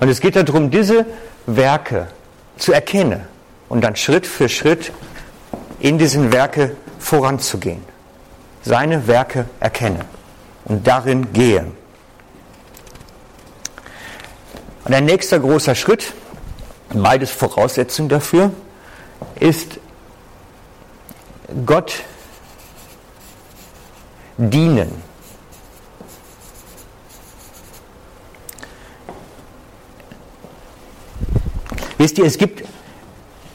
[0.00, 1.06] Und es geht darum, diese
[1.46, 2.08] Werke
[2.56, 3.22] zu erkennen
[3.68, 4.92] und dann Schritt für Schritt
[5.80, 7.82] in diesen Werke voranzugehen.
[8.62, 10.04] Seine Werke erkennen
[10.64, 11.72] und darin gehen.
[14.84, 16.12] Und ein nächster großer Schritt,
[16.92, 18.50] beides Voraussetzung dafür,
[19.38, 19.78] ist
[21.66, 22.02] Gott
[24.36, 25.07] dienen.
[31.98, 32.62] Wisst ihr, es gibt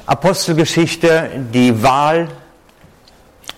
[0.06, 2.28] Apostelgeschichte, die Wahl,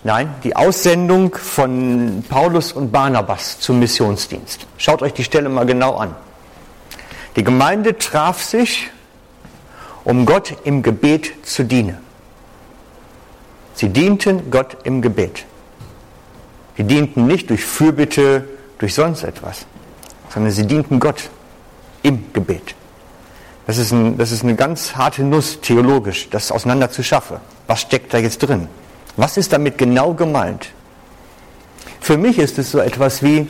[0.04, 4.68] nein, die Aussendung von Paulus und Barnabas zum Missionsdienst.
[4.78, 6.16] Schaut euch die Stelle mal genau an.
[7.36, 8.92] Die Gemeinde traf sich,
[10.04, 11.98] um Gott im Gebet zu dienen.
[13.74, 15.46] Sie dienten Gott im Gebet.
[16.78, 19.66] Sie dienten nicht durch Fürbitte, durch sonst etwas,
[20.30, 21.30] sondern sie dienten Gott
[22.04, 22.76] im Gebet.
[23.68, 27.38] Das ist, ein, das ist eine ganz harte Nuss theologisch, das auseinander zu schaffen.
[27.68, 28.68] Was steckt da jetzt drin?
[29.18, 30.70] Was ist damit genau gemeint?
[32.00, 33.48] Für mich ist es so etwas wie,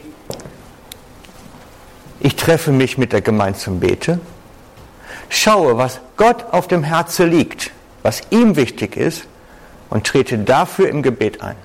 [2.22, 4.20] ich treffe mich mit der Gemeinde zum Bete,
[5.28, 7.72] schaue, was Gott auf dem Herzen liegt,
[8.04, 9.28] was ihm wichtig ist
[9.90, 11.58] und trete dafür im Gebet ein.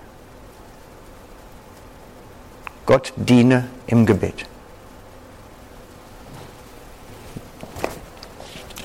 [2.86, 4.49] Gott diene im Gebet.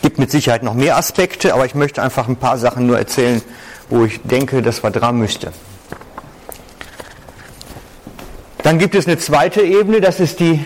[0.05, 3.41] Gibt mit Sicherheit noch mehr Aspekte, aber ich möchte einfach ein paar Sachen nur erzählen,
[3.89, 5.51] wo ich denke, dass wir dran müsste.
[8.61, 10.63] Dann gibt es eine zweite Ebene, das ist die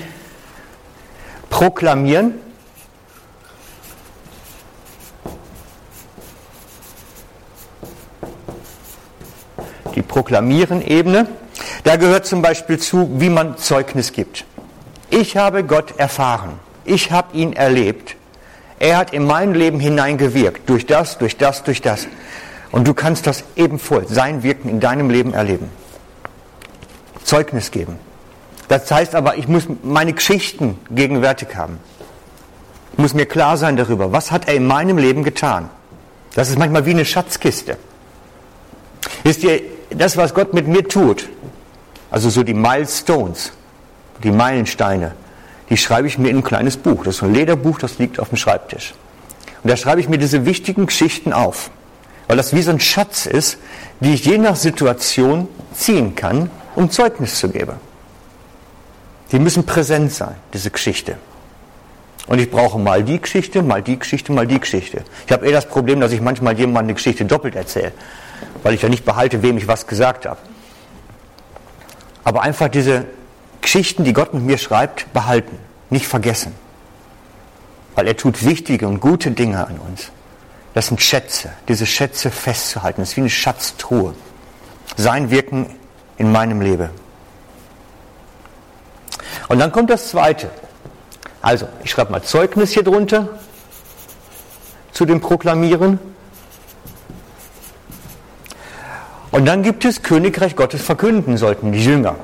[1.49, 2.34] Proklamieren.
[9.96, 11.27] Die Proklamieren-Ebene.
[11.85, 14.44] Da gehört zum Beispiel zu, wie man Zeugnis gibt.
[15.10, 16.60] Ich habe Gott erfahren.
[16.83, 18.17] Ich habe ihn erlebt.
[18.80, 22.08] Er hat in mein Leben hineingewirkt, durch das, durch das, durch das.
[22.71, 25.69] Und du kannst das ebenfalls, sein Wirken in deinem Leben erleben.
[27.23, 27.98] Zeugnis geben.
[28.69, 31.80] Das heißt aber, ich muss meine Geschichten gegenwärtig haben.
[32.94, 35.69] Ich muss mir klar sein darüber, was hat er in meinem Leben getan.
[36.36, 37.77] Das ist manchmal wie eine Schatzkiste.
[39.23, 41.27] Wisst ihr, das, was Gott mit mir tut,
[42.12, 43.52] also so die Milestones,
[44.23, 45.13] die Meilensteine,
[45.70, 47.04] die schreibe ich mir in ein kleines Buch.
[47.04, 48.94] Das ist ein Lederbuch, das liegt auf dem Schreibtisch.
[49.63, 51.70] Und da schreibe ich mir diese wichtigen Geschichten auf.
[52.30, 53.58] weil das wie so ein Schatz ist,
[54.02, 57.74] die ich je nach Situation ziehen kann, um Zeugnis zu geben.
[59.32, 61.15] Die müssen präsent sein, diese Geschichte.
[62.28, 65.04] Und ich brauche mal die Geschichte, mal die Geschichte, mal die Geschichte.
[65.26, 67.94] Ich habe eher das Problem, dass ich manchmal jemandem eine Geschichte doppelt erzähle,
[68.62, 70.40] weil ich ja nicht behalte, wem ich was gesagt habe.
[72.24, 73.06] Aber einfach diese
[73.70, 75.56] Geschichten, die Gott mit mir schreibt, behalten,
[75.92, 76.56] nicht vergessen.
[77.94, 80.10] Weil er tut wichtige und gute Dinge an uns.
[80.74, 83.02] Das sind Schätze, diese Schätze festzuhalten.
[83.02, 84.15] Das ist wie eine Schatztruhe.
[84.98, 85.67] Sein Wirken
[86.17, 86.90] in meinem Leben.
[89.50, 90.50] Und dann kommt das Zweite.
[91.44, 93.38] Also, ich schreibe mal Zeugnis hier drunter
[94.94, 96.00] zu dem Proklamieren.
[99.30, 102.15] Und dann gibt es Königreich Gottes verkünden sollten die Jünger.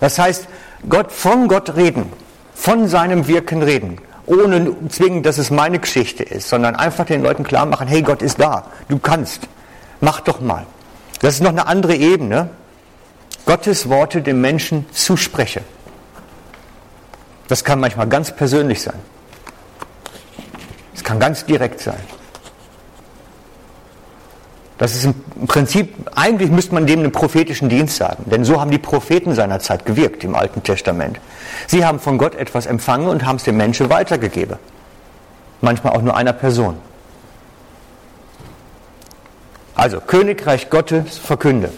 [0.00, 0.46] Das heißt,
[0.88, 2.12] Gott von Gott reden,
[2.54, 7.44] von seinem Wirken reden, ohne zwingend, dass es meine Geschichte ist, sondern einfach den Leuten
[7.44, 9.48] klar machen, hey, Gott ist da, du kannst,
[10.00, 10.66] mach doch mal.
[11.20, 12.50] Das ist noch eine andere Ebene.
[13.44, 15.62] Gottes Worte dem Menschen zuspreche.
[17.48, 18.98] Das kann manchmal ganz persönlich sein.
[20.94, 22.00] Es kann ganz direkt sein.
[24.78, 28.70] Das ist im Prinzip, eigentlich müsste man dem einen prophetischen Dienst sagen, denn so haben
[28.70, 31.18] die Propheten seiner Zeit gewirkt im Alten Testament.
[31.66, 34.56] Sie haben von Gott etwas empfangen und haben es dem Menschen weitergegeben.
[35.60, 36.76] Manchmal auch nur einer Person.
[39.74, 41.70] Also Königreich Gottes verkünde.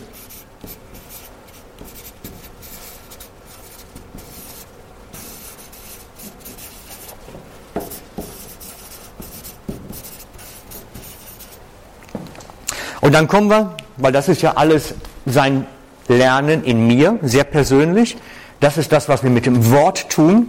[13.00, 14.94] Und dann kommen wir, weil das ist ja alles
[15.26, 15.66] sein
[16.08, 18.16] Lernen in mir, sehr persönlich.
[18.58, 20.48] Das ist das, was wir mit dem Wort tun,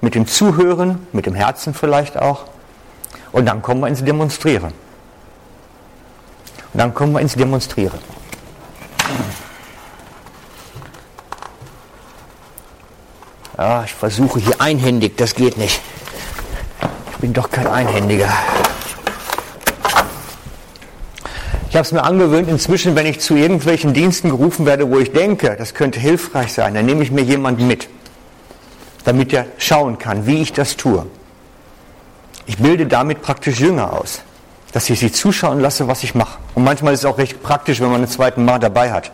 [0.00, 2.44] mit dem Zuhören, mit dem Herzen vielleicht auch.
[3.30, 4.72] Und dann kommen wir ins Demonstrieren.
[6.72, 7.98] Und dann kommen wir ins Demonstrieren.
[13.56, 15.80] Ja, ich versuche hier einhändig, das geht nicht.
[17.12, 18.28] Ich bin doch kein Einhändiger.
[21.72, 25.10] Ich habe es mir angewöhnt, inzwischen, wenn ich zu irgendwelchen Diensten gerufen werde, wo ich
[25.12, 27.88] denke, das könnte hilfreich sein, dann nehme ich mir jemanden mit,
[29.04, 31.06] damit er schauen kann, wie ich das tue.
[32.44, 34.20] Ich bilde damit praktisch Jünger aus,
[34.72, 36.36] dass ich sie zuschauen lasse, was ich mache.
[36.54, 39.10] Und manchmal ist es auch recht praktisch, wenn man einen zweiten Mal dabei hat.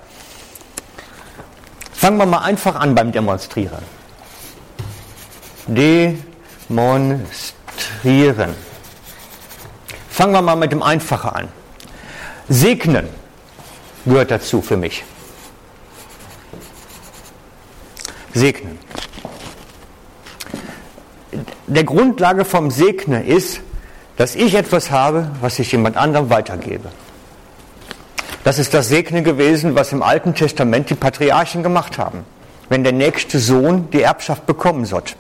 [1.93, 3.85] Fangen wir mal einfach an beim Demonstrieren.
[6.69, 8.57] Demonstrieren.
[10.11, 11.58] Fangen wir mal mit dem Einfachen an.
[12.49, 13.09] Segnen
[14.05, 15.05] gehört dazu für mich.
[18.33, 18.79] Segnen.
[21.67, 23.61] Der Grundlage vom Segnen ist,
[24.17, 26.91] dass ich etwas habe, was ich jemand anderem weitergebe.
[28.45, 32.25] Das ist das Segnen gewesen, was im Alten Testament die Patriarchen gemacht haben,
[32.71, 35.15] wenn der nächste Sohn die Erbschaft bekommen sollte.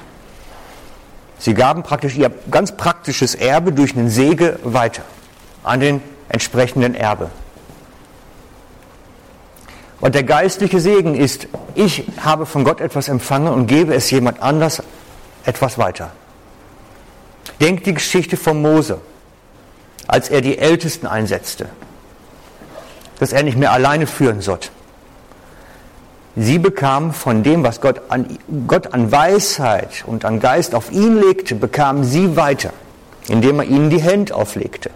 [1.38, 5.02] Sie gaben praktisch ihr ganz praktisches Erbe durch einen Sege weiter
[5.62, 7.30] an den entsprechenden Erbe.
[10.00, 14.42] Und der geistliche Segen ist, ich habe von Gott etwas empfangen und gebe es jemand
[14.42, 14.82] anders
[15.44, 16.10] etwas weiter.
[17.60, 19.00] Denkt die Geschichte von Mose,
[20.06, 21.68] als er die Ältesten einsetzte,
[23.18, 24.68] dass er nicht mehr alleine führen sollte.
[26.36, 31.20] Sie bekamen von dem, was Gott an, Gott an Weisheit und an Geist auf ihn
[31.20, 32.72] legte, bekamen sie weiter,
[33.26, 34.90] indem er ihnen die Hände auflegte.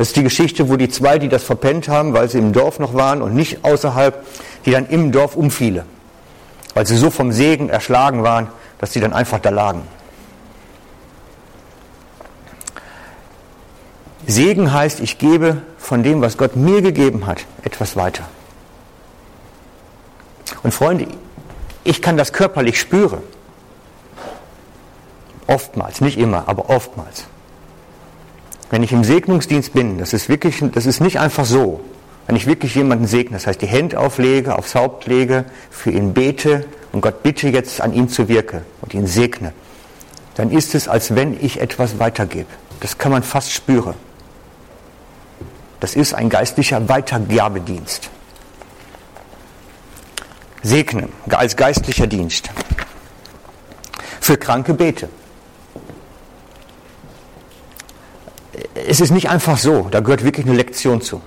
[0.00, 2.78] Das ist die Geschichte, wo die zwei, die das verpennt haben, weil sie im Dorf
[2.78, 4.24] noch waren und nicht außerhalb,
[4.64, 5.84] die dann im Dorf umfielen.
[6.72, 8.48] Weil sie so vom Segen erschlagen waren,
[8.78, 9.82] dass sie dann einfach da lagen.
[14.26, 18.26] Segen heißt, ich gebe von dem, was Gott mir gegeben hat, etwas weiter.
[20.62, 21.08] Und Freunde,
[21.84, 23.20] ich kann das körperlich spüren.
[25.46, 27.26] Oftmals, nicht immer, aber oftmals.
[28.70, 31.80] Wenn ich im Segnungsdienst bin, das ist wirklich, das ist nicht einfach so.
[32.26, 36.14] Wenn ich wirklich jemanden segne, das heißt die Hände auflege, aufs Haupt lege, für ihn
[36.14, 39.52] bete und Gott bitte jetzt an ihm zu wirken und ihn segne,
[40.36, 42.46] dann ist es, als wenn ich etwas weitergebe.
[42.78, 43.94] Das kann man fast spüren.
[45.80, 48.10] Das ist ein geistlicher Weitergabedienst.
[50.62, 52.50] Segnen als geistlicher Dienst.
[54.20, 55.08] Für Kranke bete.
[58.88, 61.20] Es ist nicht einfach so, da gehört wirklich eine Lektion zu.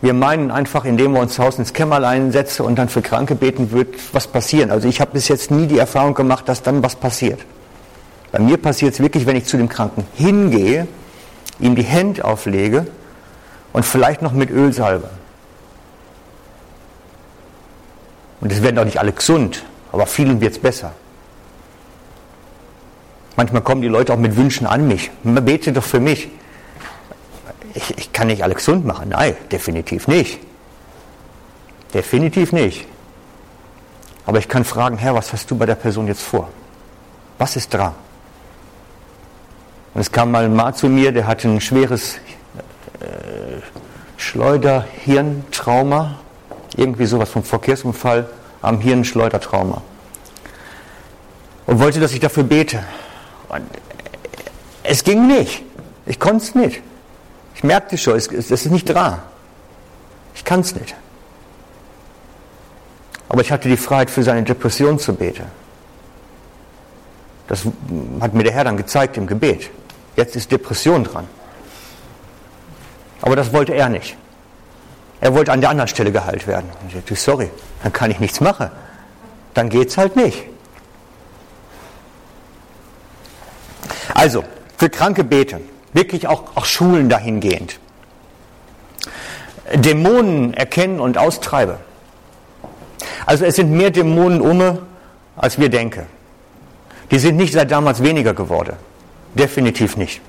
[0.00, 3.34] Wir meinen einfach, indem wir uns zu Hause ins Kämmerlein setzen und dann für Kranke
[3.34, 4.70] beten, wird was passieren.
[4.70, 7.40] Also ich habe bis jetzt nie die Erfahrung gemacht, dass dann was passiert.
[8.30, 10.86] Bei mir passiert es wirklich, wenn ich zu dem Kranken hingehe
[11.60, 12.86] ihm die Hände auflege
[13.72, 15.08] und vielleicht noch mit Öl salbe.
[18.40, 20.92] Und es werden doch nicht alle gesund, aber vielen wird es besser.
[23.36, 25.10] Manchmal kommen die Leute auch mit Wünschen an mich.
[25.22, 26.28] Bete doch für mich.
[27.74, 29.08] Ich, ich kann nicht alle gesund machen.
[29.08, 30.38] Nein, definitiv nicht.
[31.92, 32.86] Definitiv nicht.
[34.26, 36.48] Aber ich kann fragen, Herr, was hast du bei der Person jetzt vor?
[37.38, 37.94] Was ist dran?
[39.92, 42.16] Und es kam mal ein Mann zu mir, der hatte ein schweres
[43.00, 43.60] äh,
[44.16, 46.18] Schleuderhirntrauma,
[46.76, 48.28] irgendwie sowas vom Verkehrsunfall
[48.62, 49.82] am Hirnschleudertrauma.
[51.66, 52.84] Und wollte, dass ich dafür bete.
[53.54, 53.70] Und
[54.82, 55.62] es ging nicht.
[56.06, 56.82] Ich konnte es nicht.
[57.54, 59.22] Ich merkte schon, es, es ist nicht dran.
[60.34, 60.94] Ich kann es nicht.
[63.28, 65.46] Aber ich hatte die Freiheit, für seine Depression zu beten.
[67.46, 67.64] Das
[68.20, 69.70] hat mir der Herr dann gezeigt im Gebet.
[70.16, 71.26] Jetzt ist Depression dran.
[73.22, 74.16] Aber das wollte er nicht.
[75.20, 76.70] Er wollte an der anderen Stelle geheilt werden.
[76.80, 77.50] Und ich sagte, sorry,
[77.82, 78.70] dann kann ich nichts machen.
[79.54, 80.44] Dann geht es halt nicht.
[84.12, 84.44] Also,
[84.76, 85.60] für Kranke beten.
[85.92, 87.78] Wirklich auch, auch Schulen dahingehend.
[89.74, 91.76] Dämonen erkennen und austreiben.
[93.26, 94.78] Also es sind mehr Dämonen um,
[95.36, 96.06] als wir denken.
[97.10, 98.76] Die sind nicht seit damals weniger geworden.
[99.34, 100.20] Definitiv nicht.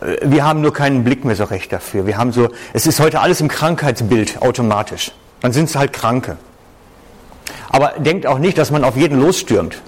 [0.00, 2.06] Äh, wir haben nur keinen Blick mehr so recht dafür.
[2.06, 5.12] Wir haben so, es ist heute alles im Krankheitsbild automatisch.
[5.40, 6.36] Dann sind es halt Kranke.
[7.68, 9.80] Aber denkt auch nicht, dass man auf jeden losstürmt.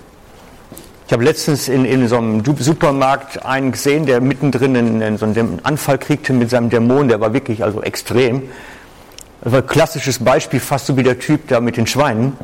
[1.08, 5.24] Ich habe letztens in, in so einem Supermarkt einen gesehen, der mittendrin in, in so
[5.24, 8.42] einen Anfall kriegte mit seinem Dämon, der war wirklich also extrem.
[9.40, 12.36] Das war ein klassisches Beispiel, fast so wie der Typ da mit den Schweinen.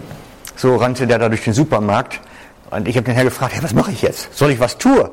[0.56, 2.22] So rannte der da durch den Supermarkt.
[2.70, 4.34] Und ich habe den Herrn gefragt, hey, was mache ich jetzt?
[4.34, 5.10] Soll ich was tun?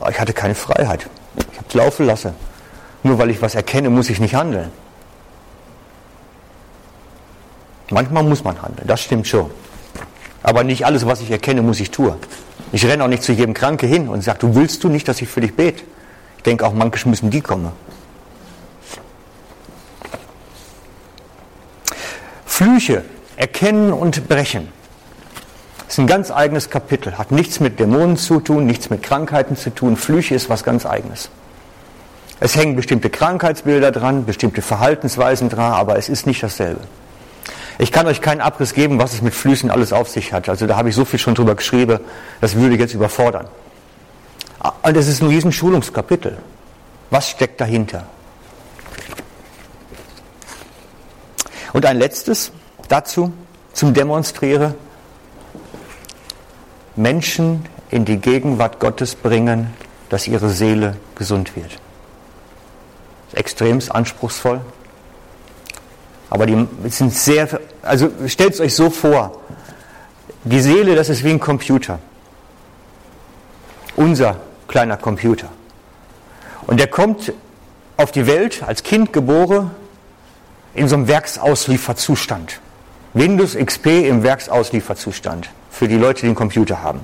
[0.00, 1.08] Aber ich hatte keine Freiheit.
[1.36, 2.32] Ich habe es laufen lassen.
[3.04, 4.72] Nur weil ich was erkenne, muss ich nicht handeln.
[7.90, 9.52] Manchmal muss man handeln, das stimmt schon.
[10.44, 12.12] Aber nicht alles, was ich erkenne, muss ich tun.
[12.70, 15.20] Ich renne auch nicht zu jedem Kranke hin und sage, du willst du nicht, dass
[15.22, 15.82] ich für dich bete?
[16.36, 17.72] Ich denke auch, manchmal müssen die kommen.
[22.44, 23.04] Flüche
[23.36, 24.68] erkennen und brechen.
[25.78, 29.56] Das ist ein ganz eigenes Kapitel, hat nichts mit Dämonen zu tun, nichts mit Krankheiten
[29.56, 29.96] zu tun.
[29.96, 31.30] Flüche ist was ganz eigenes.
[32.38, 36.80] Es hängen bestimmte Krankheitsbilder dran, bestimmte Verhaltensweisen dran, aber es ist nicht dasselbe.
[37.78, 40.48] Ich kann euch keinen Abriss geben, was es mit Flüchen alles auf sich hat.
[40.48, 42.00] Also da habe ich so viel schon drüber geschrieben,
[42.40, 43.48] das würde jetzt überfordern.
[44.82, 46.38] Und es ist ein riesen Schulungskapitel.
[47.10, 48.06] Was steckt dahinter?
[51.72, 52.52] Und ein letztes
[52.88, 53.32] dazu
[53.72, 54.74] zum Demonstrieren.
[56.96, 59.74] Menschen in die Gegenwart Gottes bringen,
[60.08, 61.78] dass ihre Seele gesund wird.
[63.32, 64.60] Extrem anspruchsvoll.
[66.30, 67.48] Aber die sind sehr,
[67.82, 69.40] also stellt es euch so vor,
[70.44, 71.98] die Seele, das ist wie ein Computer.
[73.96, 74.36] Unser
[74.68, 75.48] kleiner Computer.
[76.66, 77.32] Und der kommt
[77.96, 79.70] auf die Welt als Kind geboren
[80.74, 82.60] in so einem Werksauslieferzustand.
[83.12, 87.00] Windows XP im Werksauslieferzustand für die Leute, die einen Computer haben.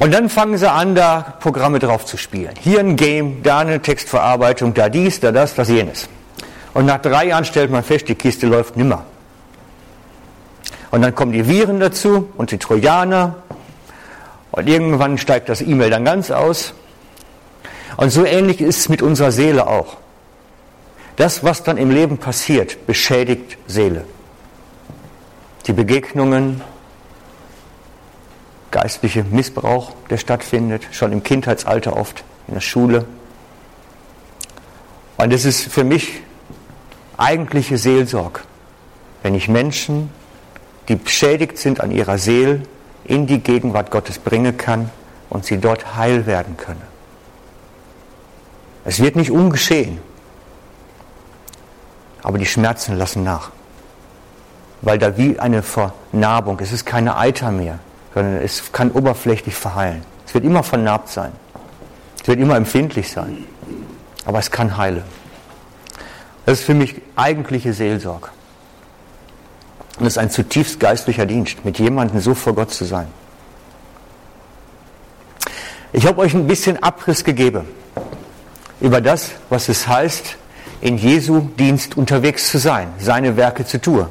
[0.00, 2.54] Und dann fangen sie an, da Programme drauf zu spielen.
[2.60, 6.08] Hier ein Game, da eine Textverarbeitung, da dies, da das, das jenes.
[6.72, 9.04] Und nach drei Jahren stellt man fest, die Kiste läuft nimmer.
[10.92, 13.36] Und dann kommen die Viren dazu und die Trojaner.
[14.52, 16.74] Und irgendwann steigt das E-Mail dann ganz aus.
[17.96, 19.96] Und so ähnlich ist es mit unserer Seele auch.
[21.16, 24.04] Das, was dann im Leben passiert, beschädigt Seele.
[25.66, 26.62] Die Begegnungen,
[28.70, 33.04] geistliche Missbrauch, der stattfindet, schon im Kindheitsalter oft, in der Schule.
[35.16, 36.20] Und es ist für mich
[37.16, 38.40] eigentliche Seelsorge,
[39.22, 40.10] wenn ich Menschen,
[40.88, 42.62] die beschädigt sind an ihrer Seele,
[43.04, 44.90] in die Gegenwart Gottes bringen kann
[45.30, 46.82] und sie dort heil werden können.
[48.84, 49.98] Es wird nicht ungeschehen
[52.22, 53.50] aber die Schmerzen lassen nach.
[54.82, 57.78] Weil da wie eine Vernarbung, es ist keine Eiter mehr,
[58.18, 60.02] sondern es kann oberflächlich verheilen.
[60.26, 61.30] Es wird immer vernarbt sein.
[62.20, 63.44] Es wird immer empfindlich sein.
[64.24, 65.04] Aber es kann heilen.
[66.44, 68.30] Das ist für mich eigentliche Seelsorge.
[70.00, 73.06] Und es ist ein zutiefst geistlicher Dienst, mit jemandem so vor Gott zu sein.
[75.92, 77.68] Ich habe euch ein bisschen Abriss gegeben
[78.80, 80.36] über das, was es heißt,
[80.80, 84.08] in Jesu Dienst unterwegs zu sein, seine Werke zu tun.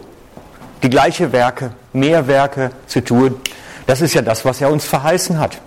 [0.81, 3.35] Die gleiche Werke, mehr Werke zu tun,
[3.87, 5.59] Das ist ja das, was er uns verheißen hat.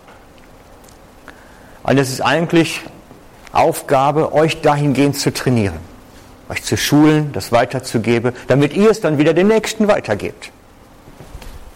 [1.82, 2.82] Und es ist eigentlich
[3.50, 5.78] Aufgabe, euch dahingehend zu trainieren,
[6.48, 10.52] euch zu schulen, das weiterzugeben, damit ihr es dann wieder den Nächsten weitergebt.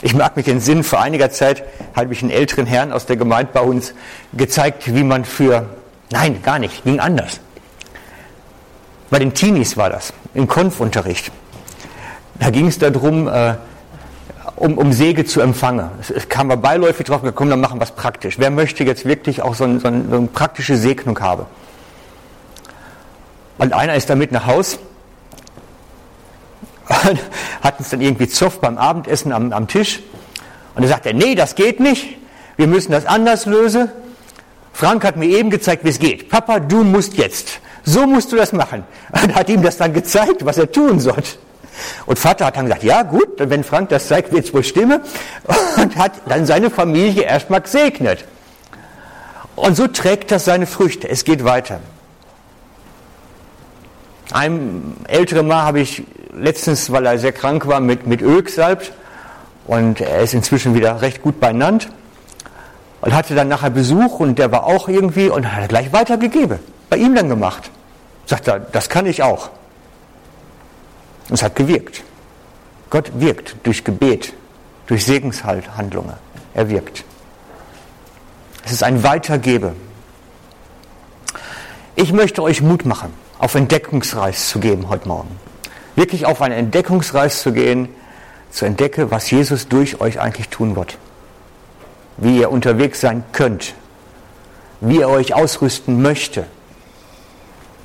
[0.03, 1.64] Ich mag mich entsinnen, vor einiger Zeit
[1.97, 3.95] habe ich einen älteren Herrn aus der Gemeinde bei uns
[4.34, 5.66] gezeigt, wie man für,
[6.11, 7.40] nein, gar nicht, ging anders.
[9.09, 11.32] Bei den Teenies war das, im Konfunterricht.
[12.38, 13.55] Da ging es darum, äh,
[14.57, 15.90] um, um Sege zu empfangen.
[16.00, 18.38] Es kam wir beiläufig drauf gekommen, dann machen wir es praktisch.
[18.38, 21.46] Wer möchte jetzt wirklich auch so, ein, so, ein, so eine praktische Segnung haben?
[23.59, 24.78] Und einer ist damit nach Haus,
[26.88, 30.00] hat uns dann irgendwie Zoff beim Abendessen am, am Tisch.
[30.74, 32.16] Und er sagt er, nee, das geht nicht.
[32.57, 33.88] Wir müssen das anders lösen.
[34.72, 36.28] Frank hat mir eben gezeigt, wie es geht.
[36.28, 37.61] Papa, du musst jetzt.
[37.84, 38.84] So musst du das machen.
[39.12, 41.22] Und hat ihm das dann gezeigt, was er tun soll.
[42.07, 45.01] Und Vater hat dann gesagt, ja gut, wenn Frank das zeigt, wird es wohl stimmen.
[45.77, 48.25] Und hat dann seine Familie erstmal gesegnet.
[49.57, 51.09] Und so trägt das seine Früchte.
[51.09, 51.81] Es geht weiter.
[54.33, 56.03] Einem älteren Mann habe ich
[56.33, 58.93] letztens, weil er sehr krank war, mit, mit Öl gesalbt.
[59.66, 61.87] Und er ist inzwischen wieder recht gut beieinander.
[63.01, 66.59] Und hatte dann nachher Besuch und der war auch irgendwie und hat gleich weitergegeben.
[66.89, 67.70] Bei ihm dann gemacht.
[68.27, 69.51] Sagt er, das kann ich auch.
[71.31, 72.03] Es hat gewirkt.
[72.91, 74.35] Gott wirkt durch Gebet,
[74.87, 76.14] durch Segenshandlungen.
[76.55, 77.05] Er wirkt.
[78.64, 79.75] Es ist ein Weitergebe.
[81.97, 85.39] Ich möchte euch Mut machen, auf Entdeckungsreis zu gehen heute Morgen.
[85.97, 87.89] Wirklich auf eine Entdeckungsreis zu gehen,
[88.51, 90.99] zu entdecken, was Jesus durch euch eigentlich tun wird.
[92.16, 93.75] Wie ihr unterwegs sein könnt.
[94.81, 96.47] Wie er euch ausrüsten möchte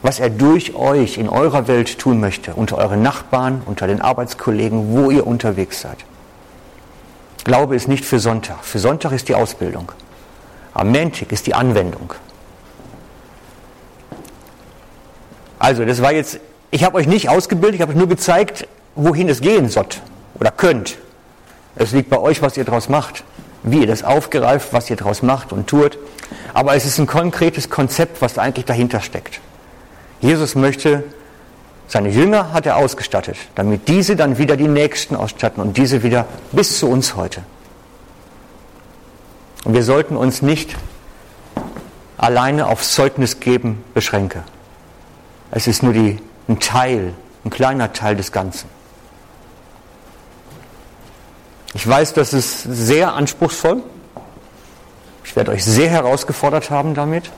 [0.01, 4.93] was er durch euch in eurer Welt tun möchte, unter euren Nachbarn, unter den Arbeitskollegen,
[4.93, 5.97] wo ihr unterwegs seid.
[7.43, 8.63] Glaube ist nicht für Sonntag.
[8.63, 9.91] Für Sonntag ist die Ausbildung.
[10.73, 12.13] Am ist die Anwendung.
[15.57, 16.39] Also, das war jetzt,
[16.71, 20.01] ich habe euch nicht ausgebildet, ich habe euch nur gezeigt, wohin es gehen sollt
[20.35, 20.97] oder könnt.
[21.75, 23.23] Es liegt bei euch, was ihr daraus macht,
[23.63, 25.97] wie ihr das aufgreift, was ihr daraus macht und tut.
[26.53, 29.41] Aber es ist ein konkretes Konzept, was eigentlich dahinter steckt.
[30.21, 31.03] Jesus möchte,
[31.87, 36.27] seine Jünger hat er ausgestattet, damit diese dann wieder die Nächsten ausstatten und diese wieder
[36.51, 37.41] bis zu uns heute.
[39.65, 40.75] Und wir sollten uns nicht
[42.17, 44.43] alleine aufs Zeugnis geben beschränken.
[45.51, 47.13] Es ist nur die, ein Teil,
[47.43, 48.69] ein kleiner Teil des Ganzen.
[51.73, 53.83] Ich weiß, das ist sehr anspruchsvoll.
[55.23, 57.31] Ich werde euch sehr herausgefordert haben damit.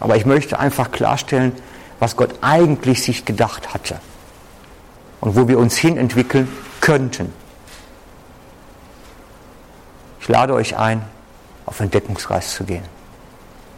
[0.00, 1.52] Aber ich möchte einfach klarstellen,
[1.98, 4.00] was Gott eigentlich sich gedacht hatte
[5.20, 6.48] und wo wir uns hin entwickeln
[6.80, 7.32] könnten.
[10.20, 11.04] Ich lade euch ein,
[11.66, 12.95] auf Entdeckungsreise zu gehen.